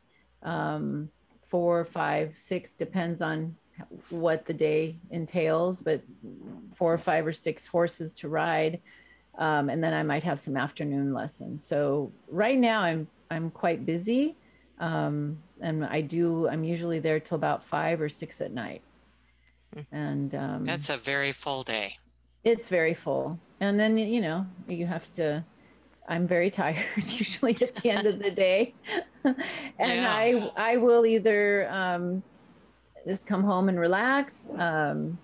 um, 0.42 1.11
four, 1.48 1.84
five, 1.84 2.34
six, 2.36 2.72
depends 2.72 3.20
on 3.20 3.54
what 4.10 4.46
the 4.46 4.54
day 4.54 4.96
entails, 5.10 5.82
but 5.82 6.02
four 6.74 6.92
or 6.92 6.98
five 6.98 7.26
or 7.26 7.32
six 7.32 7.66
horses 7.66 8.14
to 8.16 8.28
ride. 8.28 8.80
Um, 9.38 9.68
and 9.68 9.82
then 9.84 9.92
I 9.92 10.02
might 10.02 10.22
have 10.22 10.40
some 10.40 10.56
afternoon 10.56 11.12
lessons. 11.12 11.62
So 11.64 12.10
right 12.30 12.58
now 12.58 12.80
I'm 12.80 13.06
I'm 13.30 13.50
quite 13.50 13.84
busy, 13.84 14.34
um, 14.78 15.38
and 15.60 15.84
I 15.84 16.00
do 16.00 16.48
I'm 16.48 16.64
usually 16.64 17.00
there 17.00 17.20
till 17.20 17.34
about 17.34 17.64
five 17.64 18.00
or 18.00 18.08
six 18.08 18.40
at 18.40 18.52
night. 18.52 18.80
Hmm. 19.74 19.80
And 19.92 20.34
um, 20.34 20.64
that's 20.64 20.88
a 20.88 20.96
very 20.96 21.32
full 21.32 21.62
day. 21.62 21.94
It's 22.44 22.68
very 22.68 22.94
full, 22.94 23.38
and 23.60 23.78
then 23.78 23.98
you 23.98 24.22
know 24.22 24.46
you 24.68 24.86
have 24.86 25.12
to 25.16 25.44
I'm 26.08 26.26
very 26.26 26.50
tired 26.50 26.84
usually 26.96 27.56
at 27.60 27.75
the 27.76 27.90
end 27.90 28.06
of 28.06 28.18
the 28.18 28.30
day. 28.30 28.75
and 29.25 29.36
yeah. 29.78 30.14
I 30.14 30.50
I 30.56 30.76
will 30.76 31.06
either 31.06 31.68
um, 31.70 32.22
just 33.06 33.26
come 33.26 33.42
home 33.42 33.68
and 33.68 33.78
relax, 33.78 34.50
um, 34.56 35.18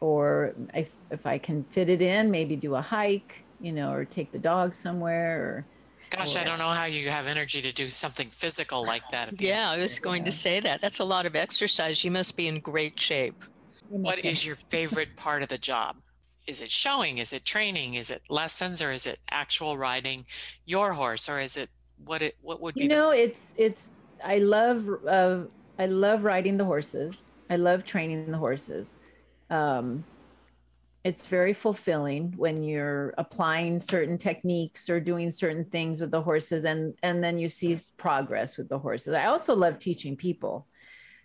or 0.00 0.54
if, 0.74 0.88
if 1.10 1.26
I 1.26 1.38
can 1.38 1.64
fit 1.64 1.88
it 1.88 2.02
in, 2.02 2.30
maybe 2.30 2.56
do 2.56 2.74
a 2.74 2.80
hike, 2.80 3.36
you 3.60 3.72
know, 3.72 3.92
or 3.92 4.04
take 4.04 4.32
the 4.32 4.38
dog 4.38 4.74
somewhere. 4.74 5.40
Or 5.40 5.66
gosh, 6.10 6.36
or, 6.36 6.40
I 6.40 6.44
don't 6.44 6.58
know 6.58 6.70
how 6.70 6.84
you 6.84 7.08
have 7.10 7.26
energy 7.26 7.62
to 7.62 7.72
do 7.72 7.88
something 7.88 8.28
physical 8.28 8.84
like 8.84 9.08
that. 9.12 9.40
Yeah, 9.40 9.70
I 9.70 9.78
was 9.78 9.98
going 9.98 10.22
yeah. 10.22 10.30
to 10.30 10.32
say 10.32 10.60
that. 10.60 10.80
That's 10.80 10.98
a 10.98 11.04
lot 11.04 11.26
of 11.26 11.36
exercise. 11.36 12.02
You 12.04 12.10
must 12.10 12.36
be 12.36 12.48
in 12.48 12.60
great 12.60 12.98
shape. 12.98 13.44
What 13.88 14.24
is 14.24 14.44
your 14.44 14.54
favorite 14.54 15.16
part 15.16 15.42
of 15.42 15.48
the 15.48 15.58
job? 15.58 15.96
Is 16.46 16.62
it 16.62 16.70
showing? 16.70 17.18
Is 17.18 17.32
it 17.32 17.44
training? 17.44 17.94
Is 17.94 18.10
it 18.10 18.22
lessons 18.28 18.82
or 18.82 18.90
is 18.90 19.06
it 19.06 19.20
actual 19.30 19.76
riding 19.78 20.26
your 20.64 20.92
horse? 20.92 21.28
Or 21.28 21.40
is 21.40 21.56
it 21.56 21.70
what 22.04 22.22
it 22.22 22.36
what 22.40 22.60
would 22.60 22.74
be? 22.74 22.82
you 22.82 22.88
know 22.88 23.10
the- 23.10 23.22
it's 23.22 23.52
it's 23.56 23.96
i 24.24 24.38
love 24.38 24.88
uh, 25.08 25.42
i 25.78 25.86
love 25.86 26.24
riding 26.24 26.56
the 26.56 26.64
horses. 26.64 27.22
I 27.50 27.56
love 27.56 27.84
training 27.84 28.30
the 28.30 28.38
horses. 28.38 28.94
Um 29.50 30.06
it's 31.04 31.26
very 31.26 31.52
fulfilling 31.52 32.32
when 32.36 32.62
you're 32.62 33.12
applying 33.18 33.80
certain 33.80 34.16
techniques 34.16 34.88
or 34.88 35.00
doing 35.00 35.32
certain 35.32 35.64
things 35.64 36.00
with 36.00 36.10
the 36.10 36.22
horses 36.22 36.64
and 36.64 36.94
and 37.02 37.22
then 37.22 37.38
you 37.38 37.48
see 37.48 37.78
progress 37.96 38.56
with 38.56 38.68
the 38.68 38.78
horses. 38.78 39.14
I 39.14 39.26
also 39.26 39.54
love 39.54 39.78
teaching 39.78 40.16
people. 40.16 40.66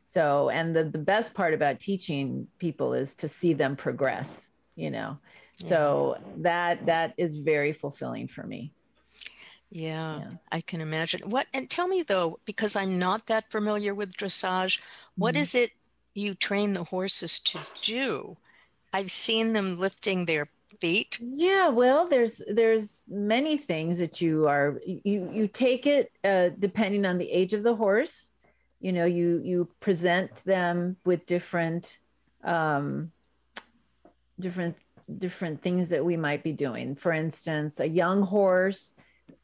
So 0.06 0.50
and 0.50 0.76
the, 0.76 0.86
the 0.86 0.98
best 1.00 1.34
part 1.34 1.54
about 1.54 1.80
teaching 1.80 2.48
people 2.60 2.94
is 2.94 3.16
to 3.16 3.28
see 3.28 3.54
them 3.54 3.76
progress 3.76 4.48
you 4.78 4.90
know 4.90 5.18
so 5.58 6.18
that 6.38 6.86
that 6.86 7.14
is 7.18 7.38
very 7.40 7.74
fulfilling 7.74 8.28
for 8.28 8.44
me 8.44 8.72
yeah, 9.70 10.20
yeah, 10.20 10.30
I 10.52 10.62
can 10.62 10.80
imagine. 10.80 11.30
What 11.30 11.48
and 11.54 11.70
tell 11.70 11.88
me 11.88 12.02
though, 12.02 12.40
because 12.46 12.76
I'm 12.76 12.98
not 12.98 13.28
that 13.28 13.52
familiar 13.52 13.94
with 13.94 14.16
dressage, 14.16 14.80
what 15.18 15.34
mm-hmm. 15.34 15.42
is 15.42 15.56
it 15.56 15.72
you 16.14 16.36
train 16.36 16.74
the 16.74 16.86
horses 16.86 17.40
to 17.40 17.60
do? 17.82 18.38
I've 18.94 19.12
seen 19.12 19.54
them 19.54 19.78
lifting 19.78 20.26
their 20.26 20.48
feet. 20.80 21.18
Yeah, 21.22 21.68
well, 21.70 22.08
there's 22.08 22.42
there's 22.48 23.04
many 23.08 23.58
things 23.58 23.98
that 23.98 24.22
you 24.22 24.48
are 24.48 24.80
you 24.86 25.30
you 25.32 25.48
take 25.48 25.86
it 25.86 26.12
uh, 26.24 26.50
depending 26.58 27.06
on 27.06 27.18
the 27.18 27.30
age 27.30 27.54
of 27.54 27.64
the 27.64 27.76
horse. 27.76 28.30
You 28.80 28.94
know, 28.94 29.06
you 29.06 29.42
you 29.44 29.70
present 29.82 30.36
them 30.46 30.96
with 31.04 31.26
different 31.26 31.98
um, 32.44 33.12
different 34.40 34.76
different 35.20 35.62
things 35.62 35.90
that 35.90 36.04
we 36.04 36.18
might 36.18 36.44
be 36.44 36.52
doing. 36.52 36.96
For 36.96 37.14
instance, 37.14 37.80
a 37.80 37.88
young 37.88 38.22
horse, 38.22 38.92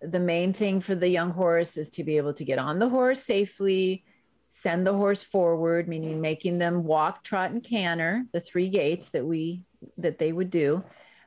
the 0.01 0.19
main 0.19 0.51
thing 0.51 0.81
for 0.81 0.93
the 0.93 1.07
young 1.07 1.31
horse 1.31 1.77
is 1.77 1.89
to 1.91 2.03
be 2.03 2.17
able 2.17 2.33
to 2.33 2.43
get 2.43 2.59
on 2.59 2.79
the 2.79 2.89
horse 2.89 3.23
safely, 3.23 4.03
send 4.49 4.85
the 4.85 4.93
horse 4.93 5.23
forward, 5.23 5.87
meaning 5.87 6.19
making 6.19 6.57
them 6.57 6.83
walk, 6.83 7.23
trot, 7.23 7.51
and 7.51 7.63
canter, 7.63 8.25
the 8.33 8.39
three 8.39 8.69
gaits 8.69 9.09
that 9.09 9.25
we 9.25 9.63
that 9.97 10.19
they 10.19 10.31
would 10.31 10.49
do. 10.49 10.83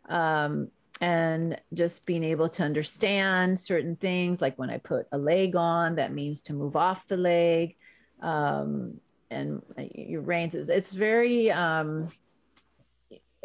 Um, 0.08 0.68
and 1.00 1.60
just 1.74 2.06
being 2.06 2.24
able 2.24 2.48
to 2.48 2.62
understand 2.62 3.60
certain 3.60 3.96
things 3.96 4.40
like 4.40 4.58
when 4.58 4.70
I 4.70 4.78
put 4.78 5.06
a 5.12 5.18
leg 5.18 5.54
on, 5.54 5.96
that 5.96 6.12
means 6.12 6.40
to 6.42 6.54
move 6.54 6.76
off 6.76 7.06
the 7.06 7.18
leg. 7.18 7.76
Um, 8.22 9.00
and 9.30 9.60
your 9.94 10.22
reins, 10.22 10.54
it's 10.54 10.92
very 10.92 11.50
um, 11.50 12.08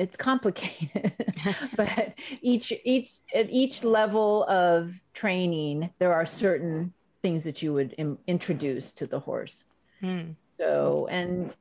it's 0.02 0.18
complicated 0.18 1.14
but 1.78 2.14
each 2.42 2.74
each 2.84 3.12
at 3.36 3.50
each 3.50 3.84
level 3.84 4.44
of 4.46 4.92
training 5.14 5.90
there 6.00 6.14
are 6.14 6.26
certain 6.26 6.92
things 7.22 7.44
that 7.44 7.62
you 7.62 7.72
would 7.72 7.94
Im- 7.98 8.18
introduce 8.28 8.92
to 8.94 9.06
the 9.06 9.20
horse 9.20 9.66
mm. 10.02 10.36
so 10.58 11.08
and 11.12 11.54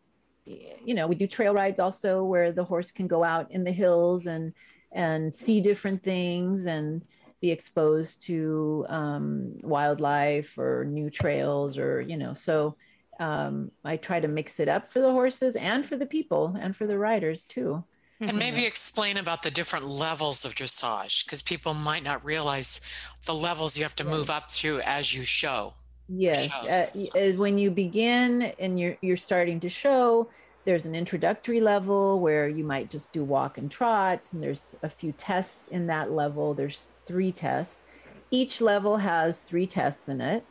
you 0.46 0.94
know 0.94 1.06
we 1.06 1.14
do 1.14 1.26
trail 1.26 1.52
rides 1.52 1.78
also 1.78 2.24
where 2.24 2.50
the 2.50 2.64
horse 2.64 2.90
can 2.90 3.06
go 3.06 3.22
out 3.22 3.50
in 3.52 3.62
the 3.62 3.72
hills 3.72 4.26
and 4.26 4.54
and 4.92 5.34
see 5.34 5.60
different 5.60 6.02
things 6.02 6.66
and 6.66 7.04
be 7.40 7.50
exposed 7.50 8.22
to 8.22 8.84
um, 8.88 9.52
wildlife 9.62 10.58
or 10.58 10.84
new 10.84 11.10
trails 11.10 11.78
or 11.78 12.00
you 12.00 12.16
know 12.16 12.32
so 12.32 12.74
um, 13.20 13.70
i 13.84 13.98
try 13.98 14.18
to 14.18 14.28
mix 14.28 14.60
it 14.60 14.68
up 14.68 14.90
for 14.90 15.00
the 15.00 15.10
horses 15.10 15.56
and 15.56 15.84
for 15.84 15.96
the 15.96 16.06
people 16.06 16.56
and 16.58 16.74
for 16.74 16.86
the 16.86 16.98
riders 16.98 17.44
too 17.44 17.84
and 18.20 18.38
maybe 18.38 18.66
explain 18.66 19.16
about 19.16 19.42
the 19.42 19.50
different 19.50 19.88
levels 19.88 20.44
of 20.44 20.54
dressage 20.54 21.24
because 21.24 21.40
people 21.42 21.74
might 21.74 22.02
not 22.02 22.24
realize 22.24 22.80
the 23.24 23.34
levels 23.34 23.76
you 23.76 23.82
have 23.82 23.96
to 23.96 24.04
move 24.04 24.30
up 24.30 24.50
through 24.50 24.80
as 24.82 25.14
you 25.14 25.24
show. 25.24 25.74
Yes, 26.08 26.48
uh, 26.66 27.32
when 27.36 27.56
you 27.56 27.70
begin 27.70 28.52
and 28.58 28.78
you're 28.78 28.96
you're 29.00 29.16
starting 29.16 29.60
to 29.60 29.68
show, 29.68 30.28
there's 30.64 30.84
an 30.84 30.94
introductory 30.94 31.60
level 31.60 32.18
where 32.18 32.48
you 32.48 32.64
might 32.64 32.90
just 32.90 33.12
do 33.12 33.22
walk 33.22 33.58
and 33.58 33.70
trot, 33.70 34.20
and 34.32 34.42
there's 34.42 34.66
a 34.82 34.88
few 34.88 35.12
tests 35.12 35.68
in 35.68 35.86
that 35.86 36.10
level. 36.10 36.52
There's 36.52 36.88
three 37.06 37.30
tests. 37.30 37.84
Each 38.32 38.60
level 38.60 38.96
has 38.96 39.42
three 39.42 39.66
tests 39.66 40.08
in 40.08 40.20
it 40.20 40.44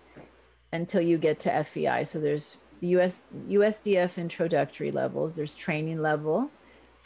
until 0.72 1.02
you 1.02 1.18
get 1.18 1.40
to 1.42 1.64
FEI. 1.64 2.06
So 2.06 2.20
there's 2.20 2.58
US 2.82 3.24
USDF 3.50 4.18
introductory 4.18 4.92
levels. 4.92 5.36
There's 5.36 5.56
training 5.56 6.00
level 6.00 6.50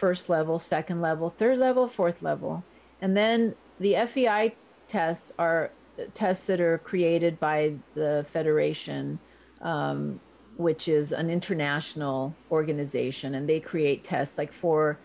first 0.03 0.27
level, 0.27 0.59
second 0.59 0.99
level, 0.99 1.29
third 1.29 1.57
level, 1.57 1.87
fourth 1.87 2.21
level. 2.21 2.61
And 2.99 3.15
then 3.15 3.55
the 3.79 3.95
FEI 4.05 4.53
tests 4.89 5.31
are 5.39 5.71
tests 6.13 6.43
that 6.43 6.59
are 6.59 6.79
created 6.79 7.39
by 7.39 7.75
the 7.95 8.25
Federation, 8.29 9.17
um, 9.61 10.19
which 10.57 10.89
is 10.89 11.13
an 11.13 11.29
international 11.29 12.35
organization, 12.51 13.35
and 13.35 13.47
they 13.47 13.61
create 13.61 14.03
tests 14.03 14.37
like 14.37 14.51
for 14.51 14.99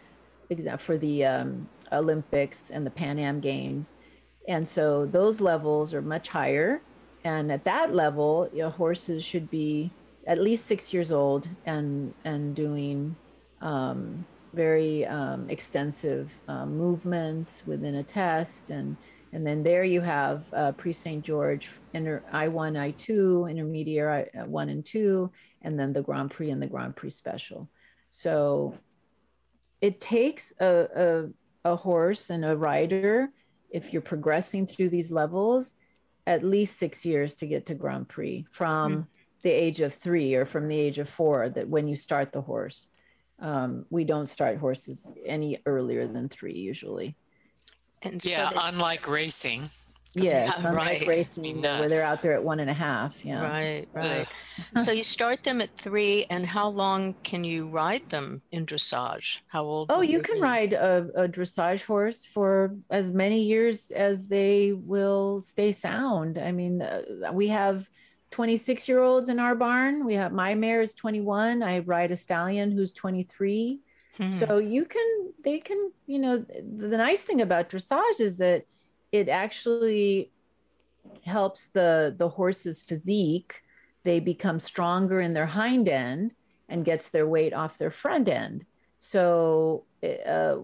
example 0.50 0.84
for 0.84 0.96
the 0.98 1.24
um, 1.24 1.68
Olympics 1.92 2.70
and 2.70 2.84
the 2.84 2.90
Pan 2.90 3.20
Am 3.20 3.38
Games. 3.38 3.92
And 4.48 4.68
so 4.68 5.06
those 5.06 5.40
levels 5.40 5.94
are 5.94 6.02
much 6.02 6.28
higher. 6.28 6.82
And 7.22 7.52
at 7.52 7.62
that 7.62 7.94
level, 7.94 8.50
your 8.52 8.70
horses 8.70 9.22
should 9.22 9.48
be 9.48 9.92
at 10.26 10.40
least 10.40 10.66
six 10.66 10.92
years 10.92 11.12
old 11.12 11.48
and 11.66 12.12
and 12.24 12.56
doing 12.56 13.14
um, 13.60 14.24
very 14.52 15.06
um, 15.06 15.48
extensive 15.50 16.30
uh, 16.48 16.66
movements 16.66 17.62
within 17.66 17.96
a 17.96 18.02
test 18.02 18.70
and 18.70 18.96
and 19.32 19.46
then 19.46 19.62
there 19.62 19.84
you 19.84 20.00
have 20.00 20.44
uh, 20.54 20.72
Prix 20.72 20.94
St. 20.94 21.24
George, 21.24 21.68
inter, 21.92 22.22
I1, 22.32 22.94
I2, 22.94 23.50
intermediate 23.50 24.30
I, 24.34 24.38
uh, 24.38 24.46
1 24.46 24.68
and 24.70 24.84
2, 24.84 25.30
and 25.62 25.78
then 25.78 25.92
the 25.92 26.02
Grand 26.02 26.30
Prix 26.30 26.50
and 26.50 26.62
the 26.62 26.66
Grand 26.66 26.96
Prix 26.96 27.10
Special. 27.10 27.68
So 28.10 28.74
it 29.80 30.00
takes 30.00 30.52
a, 30.60 31.30
a, 31.64 31.72
a 31.72 31.76
horse 31.76 32.30
and 32.30 32.44
a 32.44 32.56
rider, 32.56 33.28
if 33.70 33.92
you're 33.92 34.02
progressing 34.02 34.66
through 34.66 34.88
these 34.88 35.10
levels, 35.10 35.74
at 36.26 36.44
least 36.44 36.78
six 36.78 37.04
years 37.04 37.34
to 37.36 37.46
get 37.46 37.66
to 37.66 37.74
Grand 37.74 38.08
Prix 38.08 38.46
from 38.50 38.92
mm-hmm. 38.92 39.02
the 39.42 39.50
age 39.50 39.80
of 39.80 39.94
three 39.94 40.34
or 40.34 40.46
from 40.46 40.68
the 40.68 40.78
age 40.78 40.98
of 40.98 41.08
four, 41.08 41.48
that 41.50 41.68
when 41.68 41.86
you 41.86 41.96
start 41.96 42.32
the 42.32 42.40
horse. 42.40 42.86
Um, 43.40 43.86
we 43.90 44.04
don't 44.04 44.28
start 44.28 44.58
horses 44.58 45.00
any 45.24 45.58
earlier 45.66 46.06
than 46.06 46.28
three 46.28 46.54
usually. 46.54 47.16
And 48.02 48.24
yeah, 48.24 48.50
so 48.50 48.58
unlike 48.60 49.08
racing. 49.08 49.70
Yeah, 50.14 50.52
unlike 50.56 51.00
right. 51.00 51.06
racing 51.06 51.60
where 51.62 51.88
they're 51.88 52.04
out 52.04 52.22
there 52.22 52.32
at 52.32 52.42
one 52.42 52.60
and 52.60 52.70
a 52.70 52.74
half. 52.74 53.24
Yeah. 53.24 53.42
Right, 53.42 53.86
right. 53.92 54.26
so 54.82 54.90
you 54.90 55.04
start 55.04 55.44
them 55.44 55.60
at 55.60 55.76
three, 55.76 56.24
and 56.30 56.46
how 56.46 56.68
long 56.68 57.14
can 57.22 57.44
you 57.44 57.68
ride 57.68 58.08
them 58.08 58.42
in 58.50 58.64
dressage? 58.64 59.40
How 59.48 59.64
old? 59.64 59.90
Oh, 59.90 60.00
you 60.00 60.20
can 60.20 60.36
be? 60.36 60.40
ride 60.40 60.72
a, 60.72 61.08
a 61.14 61.28
dressage 61.28 61.84
horse 61.84 62.24
for 62.24 62.74
as 62.90 63.10
many 63.10 63.42
years 63.42 63.90
as 63.90 64.26
they 64.26 64.72
will 64.72 65.42
stay 65.42 65.72
sound. 65.72 66.38
I 66.38 66.52
mean, 66.52 66.82
uh, 66.82 67.02
we 67.32 67.48
have 67.48 67.88
26 68.30 68.88
year 68.88 69.02
olds 69.02 69.28
in 69.28 69.38
our 69.38 69.54
barn. 69.54 70.04
We 70.04 70.14
have 70.14 70.32
my 70.32 70.54
mare 70.54 70.82
is 70.82 70.94
21. 70.94 71.62
I 71.62 71.80
ride 71.80 72.10
a 72.10 72.16
stallion 72.16 72.70
who's 72.70 72.92
23. 72.92 73.80
Hmm. 74.16 74.32
So 74.32 74.58
you 74.58 74.84
can, 74.84 75.32
they 75.44 75.58
can, 75.58 75.92
you 76.06 76.18
know, 76.18 76.38
the 76.38 76.96
nice 76.96 77.22
thing 77.22 77.40
about 77.40 77.70
dressage 77.70 78.20
is 78.20 78.36
that 78.38 78.64
it 79.12 79.28
actually 79.28 80.30
helps 81.24 81.68
the 81.68 82.14
the 82.18 82.28
horse's 82.28 82.82
physique. 82.82 83.62
They 84.04 84.20
become 84.20 84.60
stronger 84.60 85.20
in 85.20 85.34
their 85.34 85.46
hind 85.46 85.88
end 85.88 86.34
and 86.68 86.84
gets 86.84 87.08
their 87.08 87.26
weight 87.26 87.54
off 87.54 87.78
their 87.78 87.90
front 87.90 88.28
end. 88.28 88.64
So, 88.98 89.84
uh, 90.02 90.56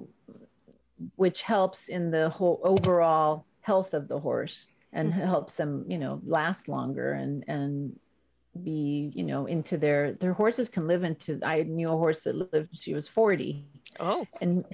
which 1.16 1.42
helps 1.42 1.88
in 1.88 2.10
the 2.10 2.28
whole 2.28 2.60
overall 2.62 3.46
health 3.60 3.94
of 3.94 4.08
the 4.08 4.18
horse 4.18 4.66
and 4.94 5.12
mm-hmm. 5.12 5.20
helps 5.20 5.56
them, 5.56 5.84
you 5.86 5.98
know, 5.98 6.20
last 6.24 6.68
longer 6.68 7.12
and 7.12 7.44
and 7.46 7.98
be 8.62 9.10
you 9.14 9.24
know 9.24 9.46
into 9.46 9.76
their 9.76 10.12
their 10.12 10.32
horses 10.32 10.68
can 10.68 10.86
live 10.86 11.02
into 11.02 11.40
i 11.42 11.62
knew 11.64 11.88
a 11.88 11.96
horse 11.96 12.22
that 12.22 12.52
lived 12.52 12.68
she 12.72 12.94
was 12.94 13.08
40 13.08 13.64
oh 13.98 14.24
and 14.40 14.64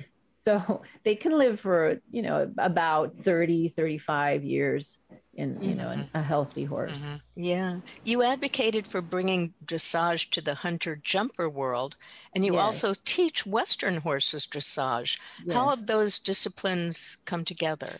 so 0.44 0.82
they 1.04 1.14
can 1.14 1.38
live 1.38 1.60
for 1.60 2.00
you 2.10 2.22
know 2.22 2.52
about 2.58 3.16
30 3.16 3.68
35 3.68 4.44
years 4.44 4.98
in 5.34 5.60
you 5.62 5.74
know 5.74 5.86
mm-hmm. 5.86 6.16
a 6.16 6.22
healthy 6.22 6.64
horse 6.64 6.98
mm-hmm. 6.98 7.16
yeah 7.36 7.80
you 8.04 8.22
advocated 8.22 8.86
for 8.86 9.00
bringing 9.00 9.54
dressage 9.64 10.28
to 10.30 10.42
the 10.42 10.54
hunter 10.54 11.00
jumper 11.02 11.48
world 11.48 11.96
and 12.34 12.44
you 12.44 12.54
yes. 12.54 12.62
also 12.62 12.92
teach 13.04 13.46
western 13.46 13.96
horses 13.96 14.46
dressage 14.46 15.18
yes. 15.44 15.54
how 15.54 15.68
have 15.68 15.86
those 15.86 16.18
disciplines 16.18 17.16
come 17.24 17.44
together 17.44 17.96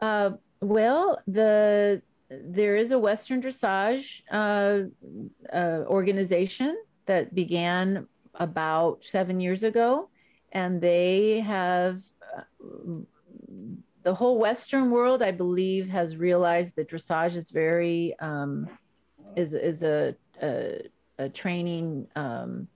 uh, 0.00 0.32
well 0.62 1.20
the 1.26 2.00
there 2.30 2.76
is 2.76 2.92
a 2.92 2.98
Western 2.98 3.42
dressage 3.42 4.22
uh, 4.30 4.84
uh, 5.54 5.84
organization 5.86 6.76
that 7.06 7.34
began 7.34 8.06
about 8.34 9.04
seven 9.04 9.38
years 9.40 9.62
ago, 9.62 10.08
and 10.52 10.80
they 10.80 11.40
have 11.40 12.00
uh, 12.36 12.42
the 14.02 14.14
whole 14.14 14.38
Western 14.38 14.90
world, 14.90 15.22
I 15.22 15.30
believe, 15.30 15.88
has 15.88 16.16
realized 16.16 16.76
that 16.76 16.88
dressage 16.88 17.36
is 17.36 17.50
very 17.50 18.16
um, 18.18 18.68
is 19.36 19.54
is 19.54 19.82
a, 19.82 20.14
a, 20.42 20.88
a 21.18 21.28
training 21.28 22.06
um, 22.16 22.68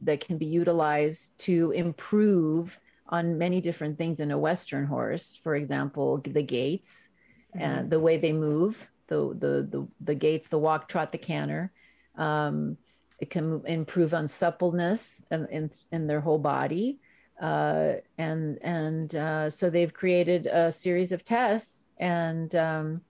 that 0.00 0.20
can 0.20 0.38
be 0.38 0.46
utilized 0.46 1.36
to 1.38 1.72
improve 1.72 2.78
on 3.08 3.38
many 3.38 3.60
different 3.60 3.96
things 3.96 4.20
in 4.20 4.30
a 4.30 4.38
Western 4.38 4.86
horse. 4.86 5.38
For 5.42 5.54
example, 5.54 6.18
the 6.18 6.42
gaits 6.42 7.08
and 7.54 7.80
mm-hmm. 7.80 7.88
the 7.88 8.00
way 8.00 8.18
they 8.18 8.32
move, 8.32 8.88
the, 9.06 9.34
the, 9.38 9.68
the, 9.70 9.88
the 10.00 10.14
gaits, 10.14 10.48
the 10.48 10.58
walk, 10.58 10.88
trot, 10.88 11.12
the 11.12 11.18
canter. 11.18 11.72
Um, 12.16 12.76
it 13.18 13.30
can 13.30 13.62
improve 13.66 14.14
on 14.14 14.28
suppleness 14.28 15.22
in, 15.30 15.46
in, 15.46 15.70
in 15.90 16.06
their 16.06 16.20
whole 16.20 16.38
body. 16.38 17.00
Uh, 17.40 17.94
and 18.18 18.58
and 18.62 19.14
uh, 19.14 19.48
so 19.48 19.70
they've 19.70 19.94
created 19.94 20.46
a 20.46 20.72
series 20.72 21.12
of 21.12 21.24
tests 21.24 21.86
and 21.98 22.54
um, 22.56 23.00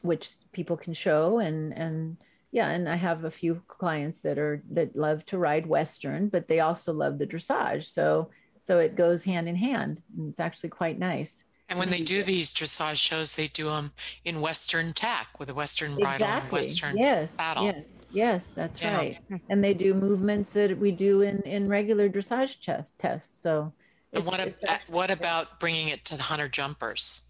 which 0.00 0.30
people 0.52 0.76
can 0.76 0.94
show 0.94 1.38
and 1.38 1.76
and 1.76 2.16
yeah 2.52 2.70
and 2.70 2.88
i 2.88 2.94
have 2.94 3.24
a 3.24 3.30
few 3.30 3.60
clients 3.68 4.20
that 4.20 4.38
are 4.38 4.62
that 4.70 4.94
love 4.96 5.24
to 5.26 5.36
ride 5.36 5.66
western 5.66 6.28
but 6.28 6.48
they 6.48 6.60
also 6.60 6.92
love 6.92 7.18
the 7.18 7.26
dressage 7.26 7.84
so 7.84 8.30
so 8.66 8.80
it 8.80 8.96
goes 8.96 9.22
hand 9.22 9.48
in 9.48 9.54
hand 9.54 10.02
And 10.18 10.28
it's 10.28 10.40
actually 10.40 10.70
quite 10.70 10.98
nice 10.98 11.42
and 11.68 11.78
when 11.78 11.90
they 11.90 12.00
do 12.00 12.22
these 12.22 12.52
dressage 12.52 12.96
shows, 12.96 13.34
they 13.34 13.48
do 13.48 13.70
them 13.70 13.92
in 14.24 14.40
Western 14.40 14.92
tack 14.92 15.40
with 15.40 15.50
a 15.50 15.54
Western 15.54 15.96
bridle 15.96 16.26
exactly. 16.26 16.42
and 16.42 16.52
Western 16.52 16.96
yes, 16.96 17.32
saddle. 17.32 17.64
Yes, 17.64 17.84
yes, 18.12 18.46
that's 18.54 18.80
yeah. 18.80 18.96
right. 18.96 19.18
And 19.48 19.64
they 19.64 19.74
do 19.74 19.92
movements 19.92 20.52
that 20.52 20.78
we 20.78 20.92
do 20.92 21.22
in 21.22 21.40
in 21.42 21.68
regular 21.68 22.08
dressage 22.08 22.60
test 22.60 22.98
tests. 22.98 23.42
So. 23.42 23.72
And 24.12 24.24
what 24.24 24.38
about 24.40 24.80
what 24.86 25.10
about 25.10 25.58
bringing 25.58 25.88
it 25.88 26.04
to 26.04 26.16
the 26.16 26.22
hunter 26.22 26.48
jumpers? 26.48 27.22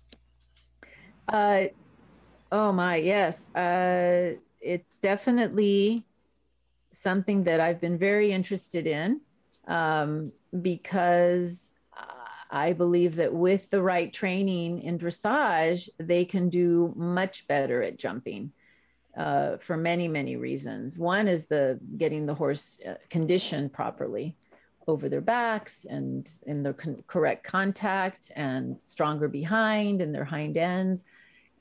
Uh, 1.28 1.64
oh 2.52 2.72
my, 2.72 2.96
yes. 2.96 3.50
Uh, 3.54 4.34
it's 4.60 4.98
definitely 4.98 6.04
something 6.92 7.44
that 7.44 7.58
I've 7.58 7.80
been 7.80 7.96
very 7.96 8.32
interested 8.32 8.86
in 8.86 9.20
um, 9.66 10.32
because 10.62 11.74
I 12.50 12.72
believe 12.72 13.16
that 13.16 13.32
with 13.32 13.68
the 13.70 13.82
right 13.82 14.12
training 14.12 14.82
in 14.82 14.98
dressage, 14.98 15.88
they 15.98 16.24
can 16.24 16.48
do 16.48 16.92
much 16.96 17.46
better 17.48 17.82
at 17.82 17.98
jumping 17.98 18.52
uh, 19.16 19.56
for 19.58 19.76
many, 19.76 20.08
many 20.08 20.36
reasons. 20.36 20.98
One 20.98 21.26
is 21.26 21.46
the 21.46 21.80
getting 21.96 22.26
the 22.26 22.34
horse 22.34 22.78
uh, 22.86 22.94
conditioned 23.10 23.72
properly 23.72 24.36
over 24.86 25.08
their 25.08 25.20
backs 25.20 25.84
and 25.88 26.28
in 26.46 26.62
the 26.62 26.72
con- 26.74 27.02
correct 27.06 27.44
contact 27.44 28.30
and 28.36 28.80
stronger 28.80 29.26
behind 29.26 30.00
and 30.00 30.14
their 30.14 30.24
hind 30.24 30.56
ends. 30.56 31.02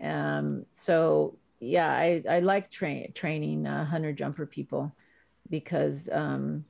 Um, 0.02 0.66
so 0.76 1.38
yeah, 1.60 1.90
I, 1.92 2.24
I 2.30 2.40
like 2.42 2.70
tra- 2.70 3.12
training 3.12 3.66
uh, 3.66 3.86
hunter 3.86 4.14
jumper 4.14 4.46
people 4.46 4.94
because 5.50 6.08
um, 6.12 6.66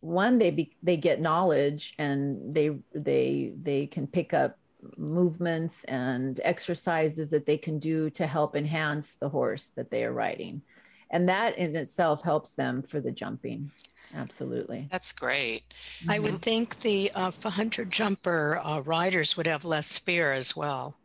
one 0.00 0.38
they 0.38 0.50
be, 0.50 0.76
they 0.82 0.96
get 0.96 1.20
knowledge 1.20 1.94
and 1.98 2.54
they 2.54 2.78
they 2.94 3.52
they 3.60 3.86
can 3.86 4.06
pick 4.06 4.32
up 4.32 4.58
movements 4.96 5.84
and 5.84 6.40
exercises 6.44 7.30
that 7.30 7.46
they 7.46 7.58
can 7.58 7.78
do 7.78 8.10
to 8.10 8.26
help 8.26 8.54
enhance 8.54 9.16
the 9.20 9.28
horse 9.28 9.72
that 9.76 9.90
they 9.90 10.04
are 10.04 10.12
riding. 10.12 10.62
And 11.10 11.28
that 11.28 11.56
in 11.58 11.74
itself 11.74 12.22
helps 12.22 12.54
them 12.54 12.82
for 12.82 13.00
the 13.00 13.10
jumping. 13.10 13.70
Absolutely. 14.14 14.88
That's 14.90 15.12
great. 15.12 15.64
Mm-hmm. 15.70 16.10
i 16.10 16.18
would 16.18 16.42
think 16.42 16.80
the 16.80 17.10
uh, 17.14 17.32
hunter 17.44 17.84
jumper 17.84 18.60
uh, 18.62 18.80
riders 18.80 19.36
would 19.36 19.46
have 19.46 19.64
less 19.64 19.98
fear 19.98 20.32
as 20.32 20.54
well 20.54 20.96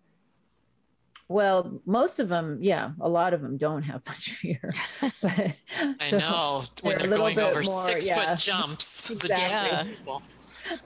well, 1.34 1.82
most 1.86 2.20
of 2.20 2.30
them, 2.30 2.60
yeah, 2.62 2.92
a 3.02 3.10
lot 3.10 3.34
of 3.34 3.42
them 3.42 3.58
don't 3.58 3.82
have 3.82 4.06
much 4.08 4.32
fear. 4.34 4.62
But, 5.22 5.56
I 6.00 6.10
so 6.10 6.18
know 6.20 6.64
when 6.82 6.98
they're, 6.98 7.08
they're 7.08 7.18
going 7.18 7.40
over 7.40 7.64
more, 7.64 7.86
six 7.86 8.08
yeah. 8.08 8.36
foot 8.36 8.40
jumps. 8.40 9.10
Exactly. 9.10 9.98
The 10.06 10.20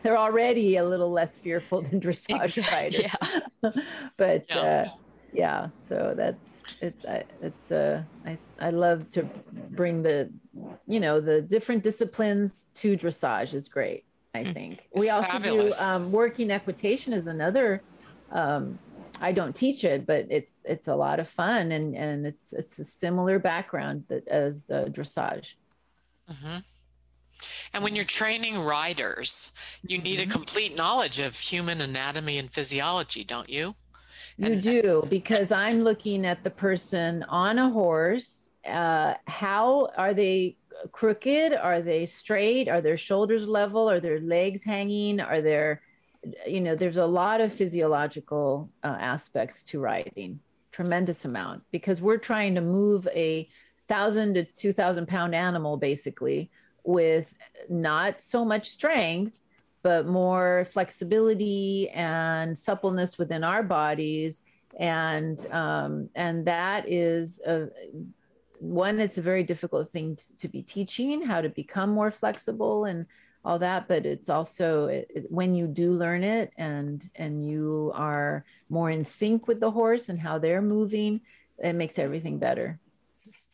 they're 0.02 0.18
already 0.18 0.78
a 0.78 0.86
little 0.86 1.12
less 1.12 1.38
fearful 1.38 1.84
than 1.84 2.02
dressage 2.02 2.58
exactly. 2.58 2.76
riders. 2.76 3.14
Yeah. 3.62 3.72
but 4.18 4.46
yeah. 4.50 4.58
Uh, 4.58 4.90
yeah, 5.34 5.68
so 5.84 6.14
that's 6.16 6.82
it. 6.82 6.96
I, 7.08 7.24
it's 7.42 7.72
uh, 7.72 8.02
I 8.26 8.38
I 8.60 8.72
love 8.72 9.12
to 9.12 9.30
bring 9.72 10.02
the, 10.02 10.32
you 10.88 11.00
know, 11.00 11.20
the 11.20 11.42
different 11.42 11.84
disciplines 11.84 12.66
to 12.76 12.98
dressage 12.98 13.54
is 13.54 13.68
great. 13.68 14.06
I 14.34 14.44
mm. 14.44 14.54
think 14.54 14.80
it's 14.92 15.02
we 15.02 15.10
also 15.10 15.28
fabulous. 15.28 15.78
do 15.78 15.86
um, 15.86 16.12
working 16.12 16.50
equitation 16.50 17.14
is 17.14 17.28
another 17.28 17.84
um, 18.32 18.80
I 19.22 19.32
don't 19.32 19.56
teach 19.56 19.84
it, 19.84 20.06
but 20.06 20.28
it's 20.30 20.52
it's 20.66 20.88
a 20.88 20.96
lot 20.96 21.20
of 21.20 21.28
fun 21.28 21.72
and 21.72 21.96
and 21.96 22.26
it's 22.26 22.54
it's 22.54 22.80
a 22.80 22.84
similar 22.84 23.40
background 23.40 24.04
that 24.10 24.28
as 24.28 24.70
uh, 24.70 24.86
dressage. 24.90 25.54
Mm-hmm. 26.32 26.58
And 27.74 27.84
when 27.84 27.96
you're 27.96 28.06
training 28.06 28.60
riders, 28.60 29.52
you 29.86 29.98
need 30.00 30.20
mm-hmm. 30.20 30.30
a 30.30 30.34
complete 30.34 30.78
knowledge 30.78 31.20
of 31.20 31.38
human 31.38 31.82
anatomy 31.82 32.38
and 32.38 32.50
physiology, 32.50 33.24
don't 33.24 33.50
you? 33.50 33.76
You 34.38 34.54
and, 34.54 34.62
do 34.62 35.08
because 35.10 35.52
I'm 35.52 35.84
looking 35.84 36.26
at 36.26 36.44
the 36.44 36.50
person 36.50 37.24
on 37.24 37.60
a 37.60 37.70
horse 37.70 38.48
uh, 38.68 39.14
how 39.26 39.90
are 39.98 40.14
they 40.14 40.58
crooked? 40.92 41.54
Are 41.54 41.82
they 41.82 42.06
straight? 42.06 42.68
Are 42.68 42.82
their 42.82 42.98
shoulders 42.98 43.48
level? 43.48 43.90
Are 43.90 44.00
their 44.00 44.20
legs 44.20 44.64
hanging? 44.64 45.20
Are 45.20 45.42
there, 45.42 45.82
you 46.46 46.62
know, 46.62 46.76
there's 46.76 46.98
a 46.98 47.06
lot 47.06 47.42
of 47.42 47.54
physiological 47.54 48.70
uh, 48.84 48.96
aspects 49.00 49.64
to 49.64 49.80
riding, 49.80 50.40
tremendous 50.72 51.26
amount, 51.26 51.64
because 51.72 52.02
we're 52.02 52.18
trying 52.18 52.56
to 52.56 52.62
move 52.62 53.08
a 53.14 53.48
thousand 53.88 54.34
to 54.34 54.44
two 54.44 54.74
thousand 54.74 55.08
pound 55.08 55.34
animal 55.34 55.78
basically 55.78 56.50
with 56.84 57.34
not 57.70 58.22
so 58.22 58.46
much 58.46 58.70
strength, 58.70 59.38
but 59.84 60.08
more 60.08 60.68
flexibility 60.72 61.90
and 61.90 62.58
suppleness 62.58 63.18
within 63.18 63.44
our 63.44 63.64
bodies. 63.64 64.42
And 64.80 65.46
um, 65.52 66.10
and 66.16 66.46
that 66.46 66.88
is 66.88 67.40
a, 67.46 67.68
one 68.60 69.00
it's 69.00 69.18
a 69.18 69.22
very 69.22 69.44
difficult 69.44 69.92
thing 69.92 70.16
to, 70.16 70.38
to, 70.38 70.48
be 70.48 70.62
teaching 70.62 71.22
how 71.22 71.42
to 71.42 71.50
become 71.50 71.92
more 71.92 72.12
flexible 72.12 72.86
and 72.86 73.06
all 73.48 73.58
that 73.58 73.88
but 73.88 74.06
it's 74.06 74.30
also 74.30 74.88
it, 74.88 75.10
it, 75.16 75.32
when 75.32 75.56
you 75.56 75.68
do 75.68 75.94
learn 75.94 76.22
it 76.22 76.52
and 76.58 77.10
and 77.16 77.50
you 77.50 77.94
are 77.96 78.44
more 78.68 78.90
in 78.90 79.06
sync 79.06 79.48
with 79.48 79.62
the 79.62 79.72
horse 79.72 80.10
and 80.10 80.20
how 80.20 80.38
they're 80.38 80.62
moving 80.62 81.22
it 81.60 81.72
makes 81.72 81.98
everything 81.98 82.38
better 82.38 82.78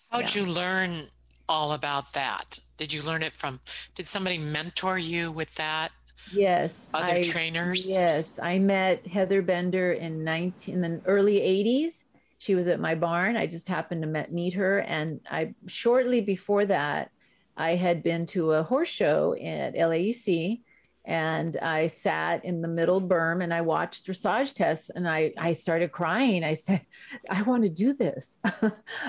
how'd 0.10 0.36
yeah. 0.36 0.42
you 0.42 0.52
learn 0.52 1.06
all 1.48 1.74
about 1.74 2.12
that 2.14 2.58
did 2.76 2.92
you 2.92 3.04
learn 3.04 3.22
it 3.22 3.34
from 3.34 3.60
did 3.94 4.08
somebody 4.08 4.40
mentor 4.40 4.98
you 4.98 5.32
with 5.32 5.54
that 5.56 5.92
Yes. 6.32 6.90
Other 6.94 7.16
I, 7.16 7.22
trainers? 7.22 7.90
Yes. 7.90 8.40
I 8.42 8.58
met 8.58 9.06
Heather 9.06 9.42
Bender 9.42 9.92
in 9.92 10.24
19 10.24 10.74
in 10.74 10.82
the 10.82 11.02
early 11.06 11.40
80s. 11.42 12.06
She 12.38 12.56
was 12.56 12.68
at 12.68 12.80
my 12.80 12.96
barn. 12.96 13.36
I 13.36 13.46
just 13.46 13.68
happened 13.68 14.04
to 14.04 14.08
met, 14.08 14.32
meet 14.32 14.54
her. 14.54 14.80
And 14.80 15.20
I 15.30 15.54
shortly 15.68 16.22
before 16.22 16.66
that, 16.66 17.12
I 17.56 17.76
had 17.76 18.04
been 18.04 18.26
to 18.28 18.54
a 18.54 18.64
horse 18.64 18.90
show 18.90 19.34
at 19.34 19.76
LAEC 19.76 20.62
and 21.06 21.58
I 21.58 21.88
sat 21.88 22.46
in 22.46 22.62
the 22.62 22.68
middle 22.68 23.02
berm 23.02 23.44
and 23.44 23.54
I 23.54 23.62
watched 23.62 24.08
dressage 24.08 24.54
tests 24.54 24.90
and 24.90 25.08
I, 25.08 25.34
I 25.38 25.52
started 25.54 25.92
crying. 25.92 26.44
I 26.44 26.54
said, 26.54 26.82
I 27.30 27.42
want 27.42 27.64
to 27.64 27.70
do 27.70 27.94
this. 27.94 28.40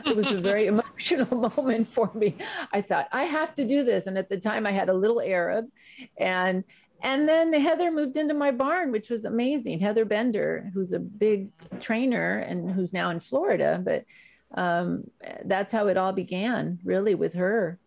it 0.04 0.16
was 0.16 0.32
a 0.32 0.40
very 0.40 0.66
emotional 0.68 1.50
moment 1.56 1.88
for 1.88 2.10
me. 2.14 2.36
I 2.72 2.82
thought, 2.82 3.08
I 3.12 3.24
have 3.24 3.54
to 3.56 3.66
do 3.66 3.84
this. 3.84 4.06
And 4.06 4.18
at 4.18 4.28
the 4.28 4.40
time 4.40 4.66
I 4.66 4.72
had 4.72 4.88
a 4.88 4.94
little 4.94 5.20
Arab 5.20 5.66
and 6.18 6.64
and 7.02 7.28
then 7.28 7.52
Heather 7.52 7.90
moved 7.90 8.16
into 8.16 8.32
my 8.32 8.50
barn, 8.50 8.90
which 8.90 9.10
was 9.10 9.26
amazing. 9.26 9.78
Heather 9.78 10.06
Bender, 10.06 10.70
who's 10.72 10.92
a 10.92 10.98
big 10.98 11.50
trainer 11.78 12.38
and 12.38 12.70
who's 12.70 12.94
now 12.94 13.10
in 13.10 13.20
Florida, 13.20 13.78
but 13.84 14.06
um, 14.58 15.04
that's 15.44 15.70
how 15.70 15.88
it 15.88 15.98
all 15.98 16.12
began, 16.12 16.78
really, 16.82 17.14
with 17.14 17.34
her. 17.34 17.78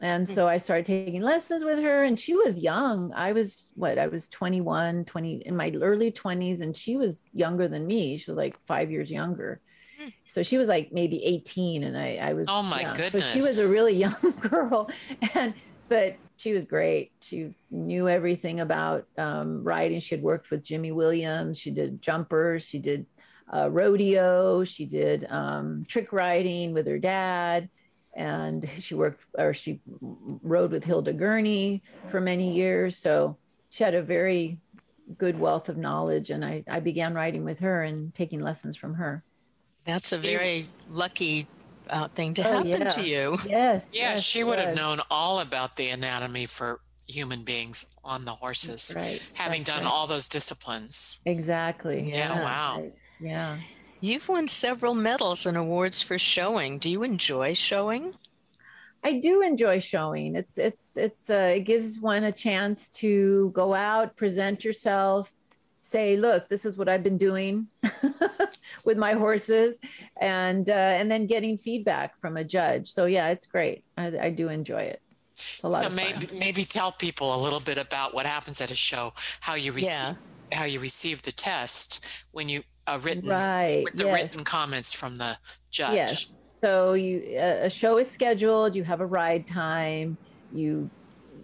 And 0.00 0.28
so 0.28 0.48
I 0.48 0.58
started 0.58 0.86
taking 0.86 1.22
lessons 1.22 1.64
with 1.64 1.78
her, 1.78 2.02
and 2.04 2.18
she 2.18 2.34
was 2.34 2.58
young. 2.58 3.12
I 3.14 3.32
was 3.32 3.68
what? 3.74 3.96
I 3.96 4.08
was 4.08 4.28
21, 4.28 5.04
20, 5.04 5.34
in 5.46 5.56
my 5.56 5.72
early 5.80 6.10
20s, 6.10 6.60
and 6.60 6.76
she 6.76 6.96
was 6.96 7.24
younger 7.32 7.68
than 7.68 7.86
me. 7.86 8.16
She 8.16 8.30
was 8.30 8.36
like 8.36 8.58
five 8.66 8.90
years 8.90 9.10
younger. 9.10 9.60
So 10.26 10.42
she 10.42 10.58
was 10.58 10.68
like 10.68 10.92
maybe 10.92 11.24
18, 11.24 11.84
and 11.84 11.96
I, 11.96 12.16
I 12.16 12.32
was. 12.32 12.46
Oh 12.48 12.62
my 12.62 12.80
yeah. 12.80 12.96
goodness! 12.96 13.24
So 13.24 13.30
she 13.30 13.40
was 13.40 13.58
a 13.58 13.68
really 13.68 13.94
young 14.06 14.34
girl, 14.40 14.90
and 15.34 15.54
but 15.88 16.16
she 16.36 16.52
was 16.52 16.64
great. 16.64 17.12
She 17.20 17.54
knew 17.70 18.08
everything 18.08 18.60
about 18.60 19.06
um, 19.16 19.62
riding. 19.62 20.00
She 20.00 20.14
had 20.14 20.22
worked 20.22 20.50
with 20.50 20.64
Jimmy 20.64 20.92
Williams. 20.92 21.58
She 21.58 21.70
did 21.70 22.02
jumpers. 22.02 22.64
She 22.64 22.78
did 22.78 23.06
uh, 23.54 23.70
rodeo. 23.70 24.64
She 24.64 24.86
did 24.86 25.26
um, 25.30 25.84
trick 25.86 26.12
riding 26.12 26.74
with 26.74 26.86
her 26.86 26.98
dad. 26.98 27.68
And 28.16 28.68
she 28.78 28.94
worked 28.94 29.24
or 29.36 29.52
she 29.52 29.80
rode 30.00 30.70
with 30.70 30.84
Hilda 30.84 31.12
Gurney 31.12 31.82
for 32.10 32.20
many 32.20 32.52
years. 32.54 32.96
So 32.96 33.36
she 33.70 33.82
had 33.82 33.94
a 33.94 34.02
very 34.02 34.58
good 35.18 35.38
wealth 35.38 35.68
of 35.68 35.76
knowledge. 35.76 36.30
And 36.30 36.44
I, 36.44 36.64
I 36.68 36.80
began 36.80 37.14
riding 37.14 37.44
with 37.44 37.58
her 37.58 37.82
and 37.82 38.14
taking 38.14 38.40
lessons 38.40 38.76
from 38.76 38.94
her. 38.94 39.24
That's 39.84 40.12
a 40.12 40.18
very 40.18 40.68
lucky 40.88 41.46
uh, 41.90 42.08
thing 42.08 42.34
to 42.34 42.48
oh, 42.48 42.52
happen 42.52 42.68
yeah. 42.68 42.90
to 42.90 43.02
you. 43.02 43.38
Yes. 43.46 43.90
Yeah, 43.92 44.10
yes, 44.10 44.22
she 44.22 44.44
would 44.44 44.58
yes. 44.58 44.68
have 44.68 44.76
known 44.76 45.00
all 45.10 45.40
about 45.40 45.76
the 45.76 45.88
anatomy 45.88 46.46
for 46.46 46.80
human 47.06 47.44
beings 47.44 47.86
on 48.02 48.24
the 48.24 48.32
horses, 48.32 48.94
right. 48.96 49.22
having 49.34 49.62
done 49.62 49.84
right. 49.84 49.92
all 49.92 50.06
those 50.06 50.28
disciplines. 50.28 51.20
Exactly. 51.26 52.10
Yeah. 52.10 52.34
yeah. 52.34 52.42
Wow. 52.42 52.90
Yeah. 53.20 53.58
You've 54.04 54.28
won 54.28 54.48
several 54.48 54.92
medals 54.94 55.46
and 55.46 55.56
awards 55.56 56.02
for 56.02 56.18
showing. 56.18 56.78
Do 56.78 56.90
you 56.90 57.02
enjoy 57.04 57.54
showing? 57.54 58.12
I 59.02 59.14
do 59.14 59.40
enjoy 59.40 59.80
showing. 59.80 60.36
It's 60.36 60.58
it's 60.58 60.98
it's 60.98 61.30
uh, 61.30 61.54
it 61.56 61.60
gives 61.60 61.98
one 61.98 62.24
a 62.24 62.30
chance 62.30 62.90
to 63.00 63.50
go 63.54 63.72
out, 63.72 64.14
present 64.14 64.62
yourself, 64.62 65.32
say, 65.80 66.18
look, 66.18 66.50
this 66.50 66.66
is 66.66 66.76
what 66.76 66.86
I've 66.86 67.02
been 67.02 67.16
doing 67.16 67.66
with 68.84 68.98
my 68.98 69.14
horses, 69.14 69.78
and 70.20 70.68
uh, 70.68 70.98
and 70.98 71.10
then 71.10 71.26
getting 71.26 71.56
feedback 71.56 72.20
from 72.20 72.36
a 72.36 72.44
judge. 72.44 72.92
So 72.92 73.06
yeah, 73.06 73.28
it's 73.28 73.46
great. 73.46 73.84
I, 73.96 74.12
I 74.18 74.28
do 74.28 74.50
enjoy 74.50 74.82
it. 74.82 75.00
It's 75.32 75.64
a 75.64 75.68
lot 75.70 75.80
yeah, 75.80 75.86
of 75.86 75.94
maybe 75.94 76.26
fun. 76.26 76.38
maybe 76.38 76.66
tell 76.66 76.92
people 76.92 77.34
a 77.34 77.40
little 77.40 77.60
bit 77.60 77.78
about 77.78 78.12
what 78.12 78.26
happens 78.26 78.60
at 78.60 78.70
a 78.70 78.74
show, 78.74 79.14
how 79.40 79.54
you 79.54 79.72
receive 79.72 80.14
yeah. 80.52 80.58
how 80.58 80.66
you 80.66 80.78
receive 80.78 81.22
the 81.22 81.32
test 81.32 82.04
when 82.32 82.50
you 82.50 82.64
uh, 82.86 82.98
written 83.02 83.28
right 83.28 83.82
with 83.84 83.96
the 83.96 84.04
yes. 84.04 84.14
written 84.14 84.44
comments 84.44 84.92
from 84.92 85.14
the 85.16 85.36
judge. 85.70 85.94
Yes. 85.94 86.26
So 86.60 86.94
you 86.94 87.36
a 87.38 87.68
show 87.68 87.98
is 87.98 88.10
scheduled. 88.10 88.74
You 88.74 88.84
have 88.84 89.00
a 89.00 89.06
ride 89.06 89.46
time. 89.46 90.16
You 90.52 90.88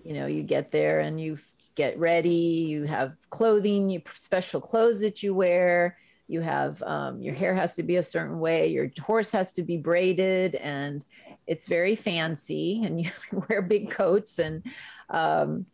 you 0.04 0.14
know 0.14 0.26
you 0.26 0.42
get 0.42 0.70
there 0.70 1.00
and 1.00 1.20
you 1.20 1.38
get 1.74 1.98
ready. 1.98 2.28
You 2.28 2.84
have 2.84 3.16
clothing, 3.30 3.88
you 3.88 4.02
special 4.18 4.60
clothes 4.60 5.00
that 5.00 5.22
you 5.22 5.34
wear. 5.34 5.96
You 6.28 6.40
have 6.42 6.82
um, 6.84 7.20
your 7.20 7.34
hair 7.34 7.54
has 7.54 7.74
to 7.74 7.82
be 7.82 7.96
a 7.96 8.02
certain 8.02 8.38
way. 8.38 8.68
Your 8.68 8.88
horse 9.00 9.32
has 9.32 9.50
to 9.52 9.62
be 9.62 9.76
braided, 9.76 10.54
and 10.54 11.04
it's 11.46 11.66
very 11.66 11.96
fancy. 11.96 12.82
And 12.84 13.00
you 13.04 13.10
wear 13.48 13.62
big 13.62 13.90
coats, 13.90 14.38
and 14.38 14.64
um, 15.08 15.66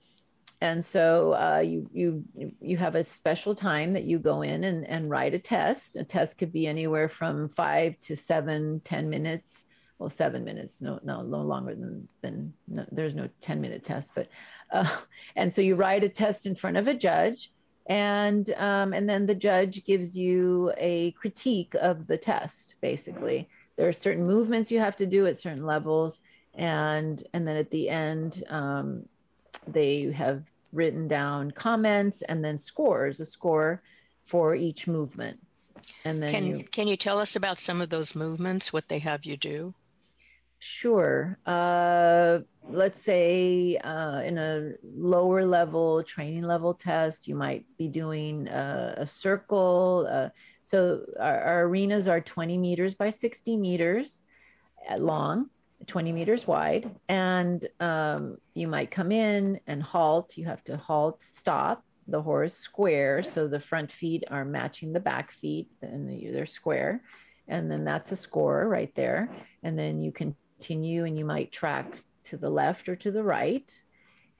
and 0.61 0.85
so 0.85 1.33
uh, 1.33 1.61
you 1.65 1.89
you 1.93 2.25
you 2.61 2.77
have 2.77 2.95
a 2.95 3.05
special 3.05 3.55
time 3.55 3.93
that 3.93 4.05
you 4.05 4.19
go 4.19 4.43
in 4.43 4.65
and 4.65 4.87
and 4.87 5.11
write 5.11 5.35
a 5.35 5.39
test. 5.39 5.97
A 5.97 6.05
test 6.05 6.39
could 6.39 6.53
be 6.53 6.67
anywhere 6.67 7.09
from 7.09 7.49
five 7.49 7.99
to 8.01 8.17
seven, 8.17 8.81
ten 8.85 9.11
minutes 9.11 9.65
well 9.99 10.11
seven 10.11 10.45
minutes 10.45 10.83
no 10.83 11.01
no 11.03 11.23
no 11.23 11.41
longer 11.41 11.75
than 11.75 12.07
than 12.23 12.53
no, 12.69 12.85
there's 12.93 13.15
no 13.15 13.29
10 13.41 13.61
minute 13.61 13.83
test 13.83 14.11
but 14.15 14.29
uh, 14.73 14.97
and 15.37 15.53
so 15.53 15.61
you 15.63 15.75
write 15.75 16.05
a 16.05 16.09
test 16.09 16.47
in 16.47 16.55
front 16.55 16.77
of 16.77 16.89
a 16.89 16.95
judge 16.95 17.53
and 17.89 18.51
um, 18.57 18.93
and 18.93 19.09
then 19.09 19.27
the 19.27 19.35
judge 19.35 19.85
gives 19.85 20.17
you 20.17 20.73
a 20.77 21.13
critique 21.13 21.75
of 21.81 22.07
the 22.07 22.19
test 22.19 22.75
basically 22.81 23.49
there 23.77 23.89
are 23.89 23.93
certain 23.93 24.27
movements 24.27 24.71
you 24.71 24.79
have 24.79 24.97
to 24.97 25.07
do 25.07 25.27
at 25.27 25.39
certain 25.39 25.65
levels 25.65 26.21
and 26.55 27.23
and 27.33 27.47
then 27.47 27.57
at 27.57 27.71
the 27.71 27.89
end 27.89 28.43
um, 28.49 29.05
they 29.67 30.11
have 30.13 30.43
written 30.73 31.09
down 31.09 31.51
comments 31.51 32.23
and 32.23 32.45
then 32.45 32.59
scores 32.59 33.21
a 33.21 33.27
score 33.27 33.83
for 34.27 34.55
each 34.55 34.87
movement 34.87 35.39
and 36.05 36.23
then 36.23 36.33
can 36.33 36.47
you, 36.47 36.65
can 36.65 36.89
you 36.89 36.97
tell 36.97 37.19
us 37.19 37.37
about 37.37 37.59
some 37.59 37.81
of 37.81 37.91
those 37.91 38.15
movements 38.15 38.73
what 38.73 38.89
they 38.89 38.99
have 38.99 39.25
you 39.25 39.37
do 39.37 39.75
Sure. 40.59 41.39
Uh, 41.47 42.41
let's 42.69 43.01
say 43.01 43.77
uh, 43.79 44.23
in 44.25 44.39
a 44.39 44.73
lower 44.83 45.45
level 45.45 46.03
training 46.03 46.43
level 46.43 46.73
test, 46.73 47.29
you 47.29 47.35
might 47.35 47.65
be 47.77 47.89
doing 47.89 48.49
a, 48.49 48.95
a 48.99 49.07
circle. 49.07 50.09
Uh, 50.11 50.31
so 50.63 51.03
our, 51.21 51.41
our, 51.41 51.63
arenas 51.65 52.09
are 52.09 52.21
20 52.21 52.57
meters 52.57 52.95
by 52.95 53.11
60 53.11 53.57
meters 53.57 54.23
long, 54.99 55.51
20 55.87 56.13
meters 56.13 56.47
wide. 56.47 56.95
And 57.09 57.67
um, 57.81 58.39
you 58.55 58.69
might 58.69 58.91
come 58.91 59.13
in 59.13 59.61
and 59.67 59.83
halt. 59.83 60.37
You 60.37 60.47
have 60.47 60.65
to 60.65 60.77
halt, 60.77 61.23
stop 61.23 61.85
the 62.09 62.23
horse 62.23 62.55
square. 62.55 63.23
So 63.23 63.49
the 63.49 63.61
front 63.61 63.91
feet 63.91 64.25
are 64.31 64.45
matching 64.45 64.93
the 64.93 65.01
back 65.01 65.33
feet 65.33 65.69
and 65.83 66.09
they're 66.09 66.47
square. 66.47 67.03
And 67.49 67.71
then 67.71 67.85
that's 67.85 68.13
a 68.13 68.17
score 68.17 68.69
right 68.69 68.95
there. 68.95 69.29
And 69.63 69.79
then 69.79 70.01
you 70.01 70.13
continue 70.13 71.05
and 71.05 71.17
you 71.17 71.25
might 71.25 71.53
track 71.53 71.87
to 72.25 72.37
the 72.37 72.51
left 72.51 72.89
or 72.89 72.97
to 72.97 73.11
the 73.11 73.23
right. 73.23 73.71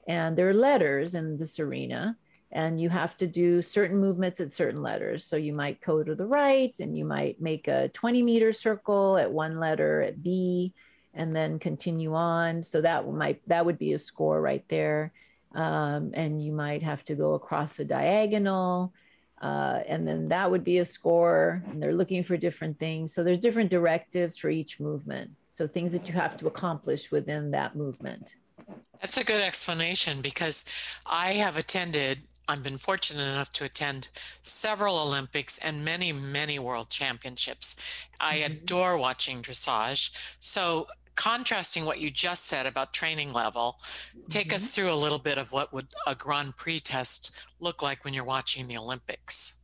And 0.07 0.37
there 0.37 0.49
are 0.49 0.53
letters 0.53 1.15
in 1.15 1.37
this 1.37 1.59
arena, 1.59 2.15
and 2.51 2.79
you 2.79 2.89
have 2.89 3.17
to 3.17 3.27
do 3.27 3.61
certain 3.61 3.97
movements 3.97 4.39
at 4.39 4.51
certain 4.51 4.81
letters. 4.81 5.25
So 5.25 5.35
you 5.35 5.53
might 5.53 5.81
go 5.81 6.01
to 6.01 6.15
the 6.15 6.25
right 6.25 6.73
and 6.79 6.97
you 6.97 7.03
might 7.03 7.41
make 7.41 7.67
a 7.67 7.89
20 7.89 8.23
meter 8.23 8.53
circle 8.53 9.17
at 9.17 9.31
one 9.31 9.59
letter 9.59 10.01
at 10.01 10.23
B 10.23 10.73
and 11.17 11.31
then 11.31 11.59
continue 11.59 12.13
on. 12.13 12.63
So 12.63 12.81
that 12.81 13.11
might 13.11 13.41
that 13.47 13.65
would 13.65 13.77
be 13.77 13.93
a 13.93 13.99
score 13.99 14.41
right 14.41 14.63
there. 14.69 15.11
Um, 15.53 16.11
and 16.13 16.43
you 16.43 16.51
might 16.51 16.83
have 16.83 17.03
to 17.05 17.15
go 17.15 17.33
across 17.33 17.79
a 17.79 17.85
diagonal. 17.85 18.93
Uh, 19.41 19.81
and 19.87 20.07
then 20.07 20.29
that 20.29 20.49
would 20.49 20.63
be 20.63 20.79
a 20.79 20.85
score 20.85 21.63
and 21.67 21.81
they're 21.81 21.93
looking 21.93 22.23
for 22.23 22.35
different 22.37 22.79
things 22.79 23.13
so 23.13 23.23
there's 23.23 23.39
different 23.39 23.69
directives 23.69 24.35
for 24.35 24.49
each 24.49 24.79
movement 24.79 25.29
So 25.51 25.67
things 25.67 25.91
that 25.93 26.07
you 26.07 26.13
have 26.15 26.37
to 26.37 26.47
accomplish 26.47 27.11
within 27.11 27.51
that 27.51 27.75
movement. 27.75 28.35
That's 29.01 29.17
a 29.17 29.23
good 29.23 29.41
explanation 29.41 30.21
because 30.21 30.65
I 31.05 31.33
have 31.33 31.57
attended, 31.57 32.19
I've 32.47 32.63
been 32.63 32.77
fortunate 32.77 33.23
enough 33.23 33.51
to 33.53 33.65
attend 33.65 34.09
several 34.43 34.97
Olympics 34.99 35.57
and 35.57 35.83
many, 35.83 36.11
many 36.13 36.59
world 36.59 36.89
championships. 36.89 37.75
I 38.21 38.37
mm-hmm. 38.37 38.53
adore 38.53 38.97
watching 38.97 39.41
dressage. 39.41 40.11
So, 40.39 40.87
contrasting 41.17 41.83
what 41.83 41.99
you 41.99 42.09
just 42.09 42.45
said 42.45 42.65
about 42.65 42.93
training 42.93 43.33
level, 43.33 43.77
take 44.29 44.47
mm-hmm. 44.47 44.55
us 44.55 44.69
through 44.69 44.93
a 44.93 44.95
little 44.95 45.19
bit 45.19 45.37
of 45.37 45.51
what 45.51 45.73
would 45.73 45.87
a 46.05 46.15
Grand 46.15 46.55
Prix 46.55 46.79
test 46.79 47.35
look 47.59 47.81
like 47.81 48.05
when 48.05 48.13
you're 48.13 48.23
watching 48.23 48.67
the 48.67 48.77
Olympics. 48.77 49.55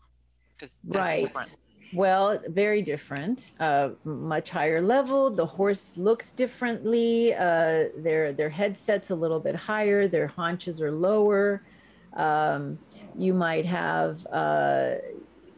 Because 0.58 0.82
right. 0.86 1.22
Different. 1.22 1.56
Well, 1.94 2.42
very 2.48 2.82
different, 2.82 3.52
uh, 3.60 3.90
much 4.04 4.50
higher 4.50 4.82
level. 4.82 5.30
The 5.30 5.46
horse 5.46 5.94
looks 5.96 6.32
differently. 6.32 7.36
Uh, 7.36 7.90
their 7.98 8.34
their 8.34 8.50
headset's 8.50 9.12
a 9.12 9.16
little 9.16 9.40
bit 9.40 9.56
higher. 9.56 10.08
Their 10.08 10.26
haunches 10.26 10.82
are 10.82 10.92
lower. 10.92 11.62
Um, 12.16 12.80
you 13.16 13.36
might 13.36 13.66
have 13.68 14.26
uh, 14.32 14.96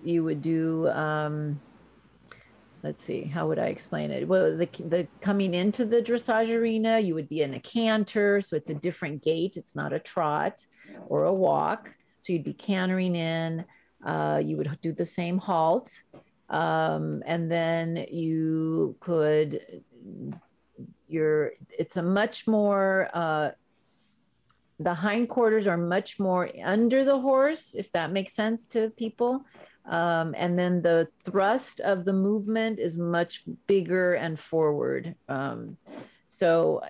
you 0.04 0.26
would 0.26 0.42
do. 0.42 0.90
Um, 0.90 1.62
let's 2.86 3.02
see, 3.02 3.24
how 3.24 3.48
would 3.48 3.60
I 3.60 3.68
explain 3.68 4.12
it? 4.12 4.28
Well, 4.28 4.56
the 4.56 4.70
the 4.90 5.08
coming 5.22 5.54
into 5.54 5.86
the 5.86 6.02
dressage 6.02 6.50
arena, 6.50 7.00
you 7.00 7.16
would 7.16 7.28
be 7.28 7.42
in 7.42 7.56
a 7.56 7.60
canter, 7.60 8.42
so 8.42 8.56
it's 8.56 8.70
a 8.70 8.76
different 8.88 9.24
gait. 9.24 9.58
It's 9.58 9.76
not 9.76 9.92
a 9.92 10.00
trot 10.00 10.66
or 11.08 11.26
a 11.26 11.34
walk. 11.34 11.94
So 12.20 12.34
you'd 12.34 12.44
be 12.44 12.54
cantering 12.54 13.16
in. 13.16 13.66
Uh, 14.06 14.40
you 14.44 14.56
would 14.58 14.70
do 14.82 14.94
the 14.94 15.06
same 15.06 15.38
halt 15.38 15.92
um, 16.50 17.24
and 17.26 17.52
then 17.52 18.06
you 18.12 18.96
could 19.00 19.84
you're 21.08 21.52
it's 21.70 21.98
a 21.98 22.04
much 22.04 22.48
more 22.48 23.10
uh, 23.14 23.52
the 24.80 24.94
hindquarters 24.94 25.68
are 25.68 25.78
much 25.78 26.20
more 26.20 26.50
under 26.64 27.04
the 27.04 27.20
horse 27.20 27.74
if 27.76 27.92
that 27.94 28.12
makes 28.12 28.34
sense 28.34 28.66
to 28.68 28.90
people 28.92 29.44
um, 29.88 30.34
and 30.38 30.58
then 30.58 30.82
the 30.82 31.08
thrust 31.26 31.80
of 31.82 32.06
the 32.06 32.14
movement 32.14 32.80
is 32.80 32.98
much 32.98 33.44
bigger 33.68 34.14
and 34.16 34.40
forward. 34.40 35.16
Um, 35.30 35.78
so 36.28 36.82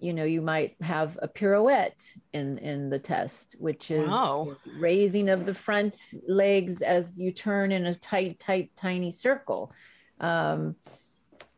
you 0.00 0.12
know 0.12 0.24
you 0.24 0.40
might 0.42 0.76
have 0.80 1.18
a 1.22 1.28
pirouette 1.28 2.02
in 2.32 2.58
in 2.58 2.90
the 2.90 2.98
test 2.98 3.54
which 3.60 3.92
is 3.92 4.08
wow. 4.08 4.56
raising 4.78 5.28
of 5.28 5.46
the 5.46 5.54
front 5.54 5.98
legs 6.26 6.82
as 6.82 7.16
you 7.16 7.30
turn 7.30 7.70
in 7.70 7.86
a 7.86 7.94
tight 7.94 8.38
tight 8.38 8.70
tiny 8.76 9.12
circle. 9.12 9.72
Um, 10.20 10.76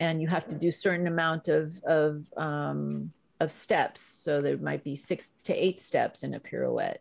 and 0.01 0.21
you 0.21 0.29
have 0.29 0.47
to 0.49 0.57
do 0.57 0.73
certain 0.73 1.07
amount 1.07 1.49
of 1.49 1.83
of 1.85 2.25
um, 2.37 3.13
of 3.41 3.53
steps. 3.53 4.01
So 4.01 4.41
there 4.41 4.57
might 4.57 4.83
be 4.83 4.97
six 4.97 5.29
to 5.45 5.55
eight 5.55 5.81
steps 5.81 6.23
in 6.23 6.35
a 6.35 6.41
pirouette 6.41 7.01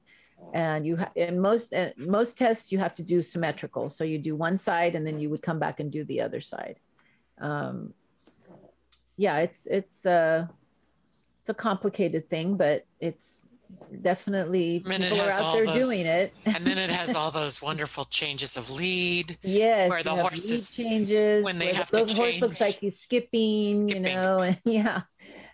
and 0.54 0.86
you 0.86 0.98
ha- 0.98 1.12
in 1.16 1.40
most 1.40 1.74
uh, 1.74 1.90
most 1.98 2.38
tests 2.38 2.72
you 2.72 2.80
have 2.80 2.96
to 2.96 3.04
do 3.04 3.22
symmetrical 3.22 3.90
so 3.90 4.04
you 4.04 4.18
do 4.18 4.36
one 4.36 4.58
side 4.58 4.96
and 4.96 5.06
then 5.06 5.20
you 5.20 5.30
would 5.30 5.42
come 5.42 5.60
back 5.60 5.80
and 5.80 5.92
do 5.92 6.04
the 6.06 6.22
other 6.22 6.42
side 6.42 6.78
um, 7.40 7.94
yeah 9.18 9.40
it's 9.40 9.66
it's 9.68 10.06
uh 10.06 10.46
it's 11.44 11.50
a 11.50 11.54
complicated 11.54 12.30
thing, 12.30 12.56
but 12.56 12.86
it's 13.02 13.42
definitely 14.02 14.80
people 14.80 15.20
are 15.20 15.30
out 15.30 15.54
there 15.56 15.66
those, 15.66 15.88
doing 15.88 16.06
it. 16.06 16.34
and 16.46 16.66
then 16.66 16.78
it 16.78 16.90
has 16.90 17.16
all 17.16 17.32
those 17.32 17.62
wonderful 17.62 18.06
changes 18.06 18.56
of 18.56 18.72
lead. 18.72 19.38
Yes, 19.44 19.90
where 19.90 20.04
the 20.04 20.16
horses 20.16 20.74
changes 20.74 21.44
when 21.44 21.60
they 21.60 21.74
have 21.74 21.92
the, 21.92 22.00
to 22.00 22.06
the 22.06 22.14
change. 22.14 22.18
horse 22.18 22.42
looks 22.42 22.62
like 22.62 22.76
he's 22.76 22.98
skipping, 22.98 23.82
skipping. 23.82 24.06
you 24.06 24.14
know, 24.14 24.40
and 24.42 24.58
yeah. 24.64 25.02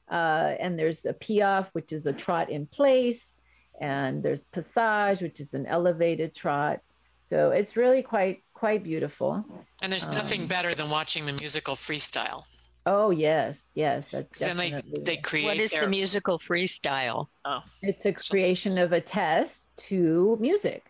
Uh, 0.07 0.55
and 0.59 0.77
there's 0.77 1.05
a 1.05 1.13
piaffe, 1.13 1.69
which 1.73 1.91
is 1.91 2.05
a 2.05 2.13
trot 2.13 2.51
in 2.51 2.67
place, 2.67 3.35
and 3.79 4.21
there's 4.23 4.43
passage, 4.45 5.21
which 5.21 5.39
is 5.39 5.53
an 5.53 5.65
elevated 5.65 6.35
trot. 6.35 6.81
So 7.21 7.51
it's 7.51 7.75
really 7.75 8.01
quite 8.01 8.43
quite 8.53 8.83
beautiful. 8.83 9.45
And 9.81 9.91
there's 9.91 10.07
um, 10.07 10.15
nothing 10.15 10.47
better 10.47 10.73
than 10.73 10.89
watching 10.89 11.25
the 11.25 11.33
musical 11.33 11.75
freestyle. 11.75 12.43
Oh 12.85 13.11
yes, 13.11 13.71
yes, 13.75 14.07
that's 14.07 14.39
then 14.39 14.57
they 14.57 14.81
they 15.01 15.17
create. 15.17 15.45
What 15.45 15.57
is 15.57 15.71
their... 15.71 15.81
the 15.81 15.87
musical 15.89 16.39
freestyle? 16.39 17.27
Oh, 17.45 17.61
it's 17.81 18.05
a 18.05 18.13
creation 18.13 18.77
of 18.77 18.93
a 18.93 19.01
test 19.01 19.69
to 19.89 20.37
music. 20.39 20.85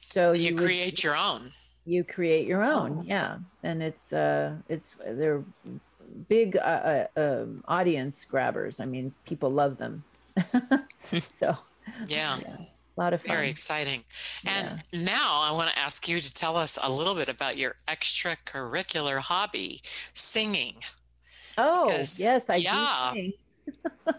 So 0.00 0.32
you, 0.32 0.50
you 0.50 0.54
create 0.54 0.92
would, 0.92 1.04
your 1.04 1.16
own. 1.16 1.52
You 1.84 2.04
create 2.04 2.46
your 2.46 2.62
own, 2.62 2.98
oh. 3.00 3.04
yeah, 3.04 3.38
and 3.62 3.82
it's 3.82 4.12
uh, 4.12 4.54
it's 4.68 4.94
they're 5.04 5.42
big 6.28 6.56
uh, 6.56 6.60
uh, 6.60 7.06
um, 7.16 7.64
audience 7.66 8.24
grabbers. 8.24 8.78
I 8.78 8.84
mean, 8.84 9.12
people 9.24 9.50
love 9.50 9.78
them. 9.78 10.04
so 11.20 11.56
yeah. 12.06 12.38
yeah. 12.40 12.56
A 12.96 13.00
lot 13.00 13.14
of 13.14 13.22
fun. 13.22 13.36
Very 13.36 13.48
exciting. 13.48 14.04
And 14.44 14.82
yeah. 14.92 15.00
now 15.00 15.40
I 15.40 15.50
want 15.52 15.70
to 15.70 15.78
ask 15.78 16.06
you 16.08 16.20
to 16.20 16.34
tell 16.34 16.56
us 16.56 16.78
a 16.82 16.92
little 16.92 17.14
bit 17.14 17.28
about 17.28 17.56
your 17.56 17.76
extracurricular 17.88 19.18
hobby, 19.18 19.80
singing. 20.12 20.76
Oh, 21.56 21.86
because, 21.86 22.20
yes, 22.20 22.44
I 22.48 22.56
yeah. 22.56 23.14
do 23.14 23.32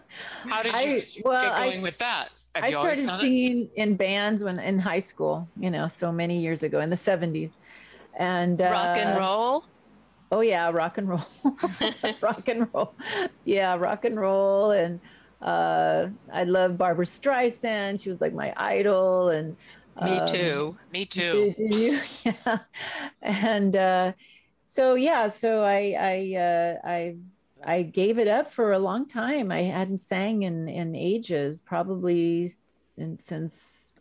How 0.46 0.62
did 0.62 0.72
you 0.72 0.78
I, 0.78 1.06
well, 1.24 1.40
get 1.40 1.56
going 1.56 1.80
I, 1.80 1.82
with 1.82 1.98
that? 1.98 2.28
Have 2.54 2.64
I 2.64 2.70
started 2.70 3.06
singing 3.20 3.62
it? 3.62 3.72
in 3.76 3.96
bands 3.96 4.42
when 4.42 4.58
in 4.58 4.78
high 4.78 5.00
school, 5.00 5.48
you 5.56 5.70
know, 5.70 5.88
so 5.88 6.10
many 6.10 6.38
years 6.38 6.62
ago 6.62 6.80
in 6.80 6.90
the 6.90 6.96
70s. 6.96 7.52
And 8.16 8.60
rock 8.60 8.96
and 8.96 9.16
uh, 9.16 9.20
roll? 9.20 9.64
Oh 10.30 10.40
yeah, 10.40 10.70
rock 10.70 10.98
and 10.98 11.08
roll. 11.08 11.26
rock 12.20 12.48
and 12.48 12.68
roll. 12.72 12.94
Yeah, 13.44 13.76
rock 13.76 14.04
and 14.04 14.18
roll 14.18 14.70
and 14.70 15.00
uh, 15.42 16.06
I 16.32 16.44
love 16.44 16.78
Barbra 16.78 17.04
Streisand. 17.04 18.00
She 18.00 18.10
was 18.10 18.20
like 18.20 18.34
my 18.34 18.52
idol, 18.56 19.30
and 19.30 19.56
me 20.02 20.18
um, 20.18 20.28
too. 20.28 20.76
Me 20.92 21.04
too. 21.04 21.54
Did, 21.56 21.68
did 21.70 22.02
yeah. 22.24 22.58
And 23.22 23.76
uh, 23.76 24.12
so 24.66 24.94
yeah, 24.94 25.28
so 25.28 25.62
I 25.62 25.96
I 25.98 26.36
uh, 26.36 26.76
I 26.84 27.16
I 27.64 27.82
gave 27.82 28.18
it 28.18 28.28
up 28.28 28.52
for 28.52 28.72
a 28.72 28.78
long 28.78 29.06
time. 29.06 29.52
I 29.52 29.62
hadn't 29.62 30.00
sang 30.00 30.42
in 30.42 30.68
in 30.68 30.94
ages, 30.94 31.60
probably 31.60 32.52
in, 32.96 33.18
since 33.18 33.54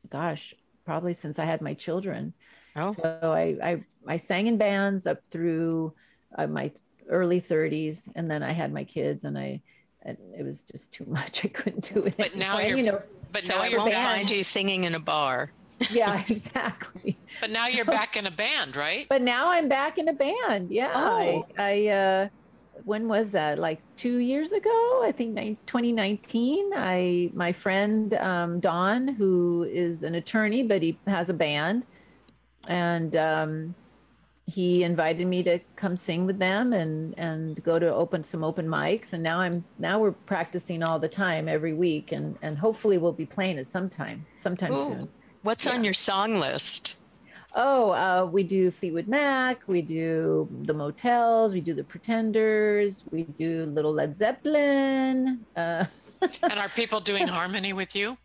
gosh, 0.09 0.53
probably 0.85 1.13
since 1.13 1.39
I 1.39 1.45
had 1.45 1.61
my 1.61 1.73
children. 1.73 2.33
Oh. 2.75 2.93
So 2.93 3.19
I 3.23 3.57
I 3.63 3.83
I 4.07 4.17
sang 4.17 4.47
in 4.47 4.57
bands 4.57 5.05
up 5.05 5.19
through 5.31 5.93
uh, 6.37 6.47
my 6.47 6.71
early 7.09 7.41
30s, 7.41 8.07
and 8.15 8.29
then 8.29 8.43
I 8.43 8.51
had 8.51 8.73
my 8.73 8.83
kids, 8.83 9.23
and 9.23 9.37
I 9.37 9.61
and 10.03 10.17
it 10.37 10.43
was 10.43 10.63
just 10.63 10.91
too 10.91 11.05
much. 11.07 11.45
I 11.45 11.47
couldn't 11.49 11.93
do 11.93 12.03
it. 12.03 12.15
But 12.17 12.35
now 12.35 12.59
you're, 12.59 12.77
you 12.77 12.83
know, 12.83 13.01
but 13.31 13.43
so 13.43 13.55
now 13.55 13.61
I 13.61 13.69
won't 13.75 13.93
find 13.93 14.29
you 14.29 14.43
singing 14.43 14.83
in 14.83 14.95
a 14.95 14.99
bar. 14.99 15.51
yeah, 15.91 16.23
exactly. 16.29 17.17
but 17.41 17.49
now 17.49 17.67
you're 17.67 17.85
back 17.85 18.15
in 18.15 18.25
a 18.25 18.31
band, 18.31 18.75
right? 18.75 19.07
But 19.09 19.21
now 19.21 19.49
I'm 19.49 19.67
back 19.67 19.97
in 19.97 20.07
a 20.07 20.13
band. 20.13 20.71
Yeah, 20.71 20.91
oh. 20.93 21.45
I, 21.57 21.87
I 21.87 21.87
uh, 21.87 22.27
when 22.85 23.07
was 23.07 23.29
that? 23.31 23.59
Like 23.59 23.81
two 23.95 24.17
years 24.17 24.51
ago, 24.51 25.01
I 25.03 25.11
think 25.15 25.35
2019. 25.65 26.71
I 26.75 27.31
my 27.33 27.51
friend 27.51 28.13
um, 28.15 28.59
Don, 28.59 29.07
who 29.07 29.67
is 29.69 30.03
an 30.03 30.15
attorney, 30.15 30.63
but 30.63 30.81
he 30.81 30.97
has 31.07 31.29
a 31.29 31.33
band, 31.33 31.85
and 32.67 33.15
um, 33.15 33.75
he 34.45 34.83
invited 34.83 35.25
me 35.25 35.41
to 35.43 35.59
come 35.75 35.95
sing 35.95 36.25
with 36.25 36.37
them 36.37 36.73
and 36.73 37.17
and 37.17 37.63
go 37.63 37.79
to 37.79 37.93
open 37.93 38.23
some 38.23 38.43
open 38.43 38.67
mics. 38.67 39.13
And 39.13 39.23
now 39.23 39.39
i'm 39.39 39.63
now 39.79 39.99
we're 39.99 40.11
practicing 40.11 40.83
all 40.83 40.99
the 40.99 41.07
time 41.07 41.47
every 41.47 41.73
week. 41.73 42.11
And 42.11 42.37
and 42.41 42.57
hopefully 42.57 42.97
we'll 42.97 43.13
be 43.13 43.25
playing 43.25 43.57
it 43.57 43.67
sometime 43.67 44.25
sometime 44.39 44.73
Ooh, 44.73 44.79
soon. 44.79 45.09
What's 45.43 45.65
yeah. 45.65 45.73
on 45.73 45.83
your 45.83 45.93
song 45.93 46.39
list? 46.39 46.97
Oh 47.55 47.91
uh, 47.91 48.29
we 48.29 48.43
do 48.43 48.69
fleetwood 48.69 49.07
mac. 49.07 49.61
We 49.67 49.81
do 49.81 50.49
the 50.63 50.73
motels. 50.73 51.53
We 51.53 51.61
do 51.61 51.73
the 51.73 51.83
pretenders. 51.83 53.03
We 53.11 53.23
do 53.23 53.65
little 53.65 53.93
led 53.93 54.17
zeppelin. 54.17 55.45
Uh, 55.55 55.85
and 56.21 56.53
are 56.53 56.69
people 56.69 56.99
doing 56.99 57.27
harmony 57.27 57.71
with 57.71 57.95
you? 57.95 58.17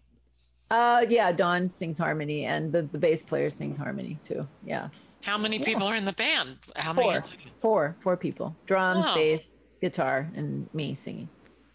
Uh 0.71 1.07
yeah 1.09 1.31
don 1.31 1.71
sings 1.71 1.97
harmony 1.97 2.45
and 2.45 2.73
the, 2.73 2.83
the 2.83 2.99
bass 2.99 3.23
player 3.23 3.51
sings 3.51 3.77
harmony 3.77 4.19
too. 4.25 4.49
Yeah 4.67 4.89
how 5.23 5.39
many 5.39 5.59
people 5.59 5.87
are 5.87 5.97
in 5.97 6.05
the 6.05 6.13
band? 6.13 6.59
How 6.77 6.95
four. 6.95 7.13
many? 7.13 7.27
Four, 7.59 7.97
four 8.01 8.17
people. 8.17 8.55
Drums, 8.67 9.05
oh. 9.09 9.15
bass, 9.15 9.41
guitar, 9.81 10.29
and 10.35 10.69
me 10.73 10.95
singing. 10.95 11.29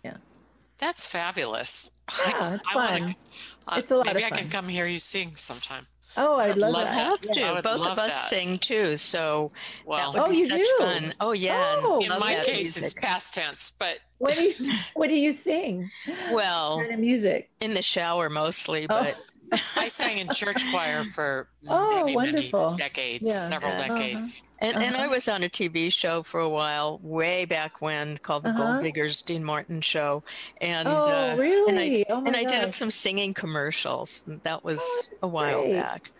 Yeah. 0.03 0.17
That's 0.77 1.07
fabulous. 1.07 1.89
Yeah, 2.27 2.55
it's 2.55 2.63
I, 2.67 2.73
fun. 2.73 3.01
Wanna, 3.01 3.15
uh, 3.67 3.75
it's 3.77 3.91
a 3.91 3.95
lot 3.95 4.05
maybe 4.07 4.23
of 4.23 4.29
fun. 4.29 4.33
I 4.33 4.41
can 4.41 4.49
come 4.49 4.67
hear 4.67 4.85
you 4.85 4.99
sing 4.99 5.35
sometime. 5.35 5.87
Oh, 6.15 6.37
I'd, 6.37 6.51
I'd 6.51 6.57
love, 6.57 6.73
love 6.73 6.83
that. 6.83 6.93
Have 6.93 7.21
to. 7.21 7.61
Both 7.63 7.87
of 7.87 7.97
us 7.97 8.13
that. 8.13 8.29
sing 8.29 8.59
too, 8.59 8.97
so 8.97 9.51
well, 9.85 10.11
that 10.11 10.19
would 10.19 10.27
oh, 10.27 10.31
be 10.31 10.37
you 10.37 10.47
such 10.47 10.59
do? 10.59 10.75
fun. 10.77 11.13
Oh 11.19 11.31
yeah. 11.31 11.75
Oh, 11.79 12.01
in 12.01 12.09
my 12.09 12.35
case, 12.43 12.75
music. 12.77 12.83
it's 12.83 12.93
past 12.93 13.33
tense, 13.33 13.73
but 13.79 13.99
what 14.19 14.35
do 14.35 14.43
you 14.43 14.73
what 14.93 15.07
do 15.07 15.15
you 15.15 15.33
sing? 15.33 15.89
Well, 16.31 16.77
what 16.77 16.83
kind 16.83 16.93
of 16.93 16.99
music? 16.99 17.49
In 17.61 17.73
the 17.73 17.81
shower 17.81 18.29
mostly, 18.29 18.85
but. 18.87 19.17
Oh 19.53 19.57
I 19.77 19.87
sang 19.87 20.17
in 20.17 20.29
church 20.29 20.65
choir 20.67 21.03
for 21.03 21.49
Oh, 21.67 22.03
many, 22.03 22.15
wonderful. 22.15 22.71
many 22.71 22.77
decades, 22.77 23.27
Yeah. 23.27 23.47
several 23.47 23.71
Uh-huh. 23.71 23.83
decades. 23.89 24.43
And, 24.59 24.77
and 24.81 24.95
I 24.95 25.01
Uh-huh. 25.03 25.09
was 25.09 25.27
on 25.27 25.43
a 25.43 25.49
TV 25.49 25.89
show 25.89 26.23
for 26.23 26.39
a 26.39 26.49
while, 26.49 26.99
way 27.01 27.45
back 27.45 27.81
when, 27.81 28.17
called 28.17 28.43
the 28.43 28.49
Uh-huh. 28.49 28.57
Gold 28.57 28.79
Diggers 28.79 29.21
Dean 29.21 29.43
Martin 29.43 29.81
Show. 29.81 30.23
And 30.61 30.87
oh, 30.87 31.11
uh, 31.11 31.35
really? 31.37 31.69
and 31.69 31.79
I 31.79 32.05
oh 32.09 32.21
and 32.25 32.35
I 32.35 32.43
did 32.45 32.61
gosh. 32.67 32.75
some 32.75 32.89
singing 32.91 33.33
commercials. 33.33 34.23
That 34.43 34.63
was 34.63 34.79
Oh, 34.79 35.17
a 35.21 35.27
while 35.27 35.63
great. 35.63 35.71
back. 35.71 36.11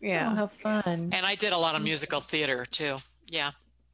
Yeah. 0.00 0.32
Oh, 0.32 0.34
how 0.34 0.46
fun. 0.48 1.12
And 1.12 1.26
I 1.26 1.34
did 1.34 1.52
a 1.52 1.58
lot 1.58 1.74
of 1.74 1.82
musical 1.82 2.20
theater 2.20 2.64
too. 2.66 2.96
Yeah. 3.26 3.52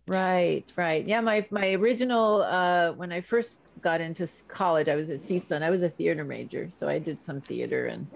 Right, 0.09 0.71
right. 0.77 1.05
Yeah, 1.07 1.21
my 1.21 1.47
my 1.51 1.73
original 1.73 2.43
uh 2.43 2.93
when 2.93 3.11
I 3.13 3.21
first 3.23 3.59
got 3.81 4.01
into 4.01 4.29
college, 4.49 4.89
I 4.89 4.95
was 4.95 5.11
at 5.11 5.21
CSUN. 5.21 5.63
I 5.63 5.71
was 5.71 5.83
a 5.83 5.91
theater 5.91 6.25
major, 6.25 6.71
so 6.71 6.89
I 6.89 7.01
did 7.01 7.23
some 7.23 7.41
theater 7.41 7.87
and 7.87 8.09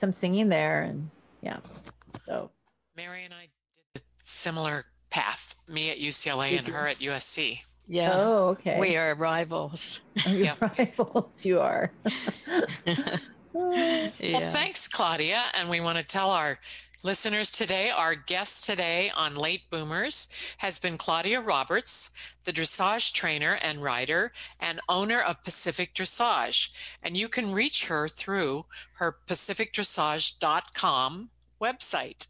some 0.00 0.12
singing 0.14 0.48
there 0.48 0.82
and 0.82 1.10
yeah. 1.42 1.58
So, 2.26 2.50
Mary 2.96 3.24
and 3.24 3.34
I 3.34 3.48
did 3.94 4.02
a 4.02 4.04
similar 4.22 4.86
path, 5.10 5.54
me 5.68 5.90
at 5.90 5.98
UCLA 5.98 6.56
and 6.58 6.66
you? 6.66 6.72
her 6.72 6.88
at 6.88 6.98
USC. 6.98 7.60
Yeah. 7.86 8.12
oh, 8.14 8.48
okay. 8.48 8.78
We 8.80 8.96
are 8.96 9.14
rivals. 9.14 10.00
Your 10.26 10.36
Yeah. 10.44 10.54
rivals 10.78 11.44
you 11.44 11.60
are. 11.60 11.92
Well, 13.52 14.46
thanks, 14.52 14.86
Claudia. 14.86 15.42
And 15.54 15.68
we 15.68 15.80
want 15.80 15.98
to 15.98 16.04
tell 16.04 16.30
our 16.30 16.60
listeners 17.02 17.50
today, 17.50 17.90
our 17.90 18.14
guest 18.14 18.64
today 18.64 19.10
on 19.10 19.34
Late 19.34 19.68
Boomers 19.70 20.28
has 20.58 20.78
been 20.78 20.98
Claudia 20.98 21.40
Roberts, 21.40 22.10
the 22.44 22.52
dressage 22.52 23.12
trainer 23.12 23.58
and 23.62 23.82
rider 23.82 24.32
and 24.60 24.78
owner 24.88 25.20
of 25.20 25.42
Pacific 25.42 25.94
Dressage. 25.94 26.70
And 27.02 27.16
you 27.16 27.28
can 27.28 27.52
reach 27.52 27.86
her 27.86 28.08
through 28.08 28.66
her 28.94 29.16
pacificdressage.com 29.26 31.30
website. 31.60 32.26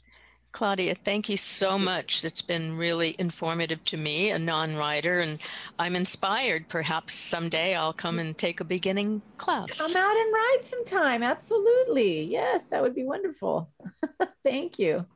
Claudia, 0.53 0.95
thank 0.95 1.29
you 1.29 1.37
so 1.37 1.79
much. 1.79 2.25
It's 2.25 2.43
been 2.43 2.77
really 2.77 3.15
informative 3.19 3.83
to 3.85 3.97
me, 3.97 4.31
a 4.31 4.39
non 4.39 4.77
rider, 4.77 5.21
and 5.21 5.39
I'm 5.79 5.95
inspired. 5.95 6.69
Perhaps 6.69 7.15
someday 7.15 7.75
I'll 7.75 7.93
come 7.93 8.19
and 8.19 8.37
take 8.37 8.61
a 8.61 8.65
beginning 8.65 9.23
class. 9.37 9.79
Come 9.79 9.97
out 9.97 10.17
and 10.17 10.33
ride 10.33 10.63
sometime. 10.67 11.23
Absolutely. 11.23 12.25
Yes, 12.25 12.65
that 12.67 12.83
would 12.83 12.95
be 12.95 13.05
wonderful. 13.05 13.71
Thank 14.45 14.79
you. 14.79 15.07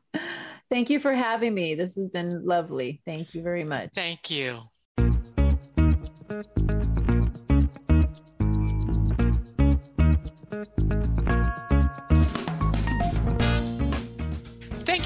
Thank 0.69 0.89
you 0.89 0.99
for 0.99 1.13
having 1.13 1.53
me. 1.53 1.75
This 1.75 1.95
has 1.95 2.09
been 2.09 2.45
lovely. 2.45 3.01
Thank 3.05 3.35
you 3.35 3.43
very 3.43 3.63
much. 3.63 3.89
Thank 3.93 4.31
you. 4.31 4.61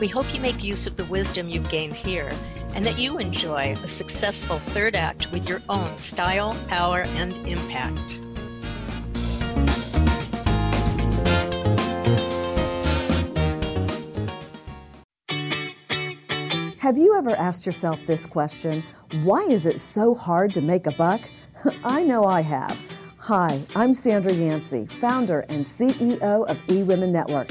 We 0.00 0.08
hope 0.08 0.34
you 0.34 0.40
make 0.40 0.64
use 0.64 0.86
of 0.86 0.96
the 0.96 1.04
wisdom 1.04 1.50
you've 1.50 1.68
gained 1.68 1.94
here 1.94 2.32
and 2.74 2.86
that 2.86 2.98
you 2.98 3.18
enjoy 3.18 3.76
a 3.84 3.86
successful 3.86 4.58
third 4.68 4.96
act 4.96 5.30
with 5.30 5.46
your 5.46 5.60
own 5.68 5.98
style, 5.98 6.56
power, 6.68 7.02
and 7.02 7.36
impact. 7.46 8.18
Have 16.78 16.96
you 16.96 17.14
ever 17.18 17.32
asked 17.32 17.66
yourself 17.66 18.00
this 18.06 18.26
question? 18.26 18.82
Why 19.22 19.42
is 19.42 19.66
it 19.66 19.78
so 19.78 20.14
hard 20.14 20.54
to 20.54 20.62
make 20.62 20.86
a 20.86 20.92
buck? 20.92 21.20
I 21.84 22.04
know 22.04 22.24
I 22.24 22.40
have. 22.40 22.80
Hi, 23.18 23.60
I'm 23.76 23.92
Sandra 23.92 24.32
Yancey, 24.32 24.86
founder 24.86 25.40
and 25.50 25.62
CEO 25.62 26.48
of 26.48 26.56
eWomen 26.68 27.10
Network. 27.10 27.50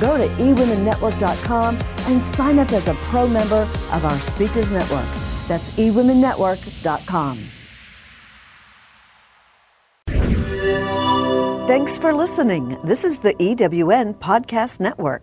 go 0.00 0.18
to 0.18 0.26
eWomenNetwork.com 0.42 1.78
and 2.08 2.20
sign 2.20 2.58
up 2.58 2.72
as 2.72 2.88
a 2.88 2.94
pro 2.94 3.26
member 3.26 3.68
of 3.92 4.04
our 4.04 4.18
Speakers 4.18 4.70
Network. 4.70 5.06
That's 5.46 5.78
eWomenNetwork.com. 5.78 7.38
Thanks 11.66 11.98
for 11.98 12.12
listening. 12.12 12.76
This 12.84 13.04
is 13.04 13.20
the 13.20 13.32
EWN 13.34 14.16
Podcast 14.18 14.80
Network. 14.80 15.22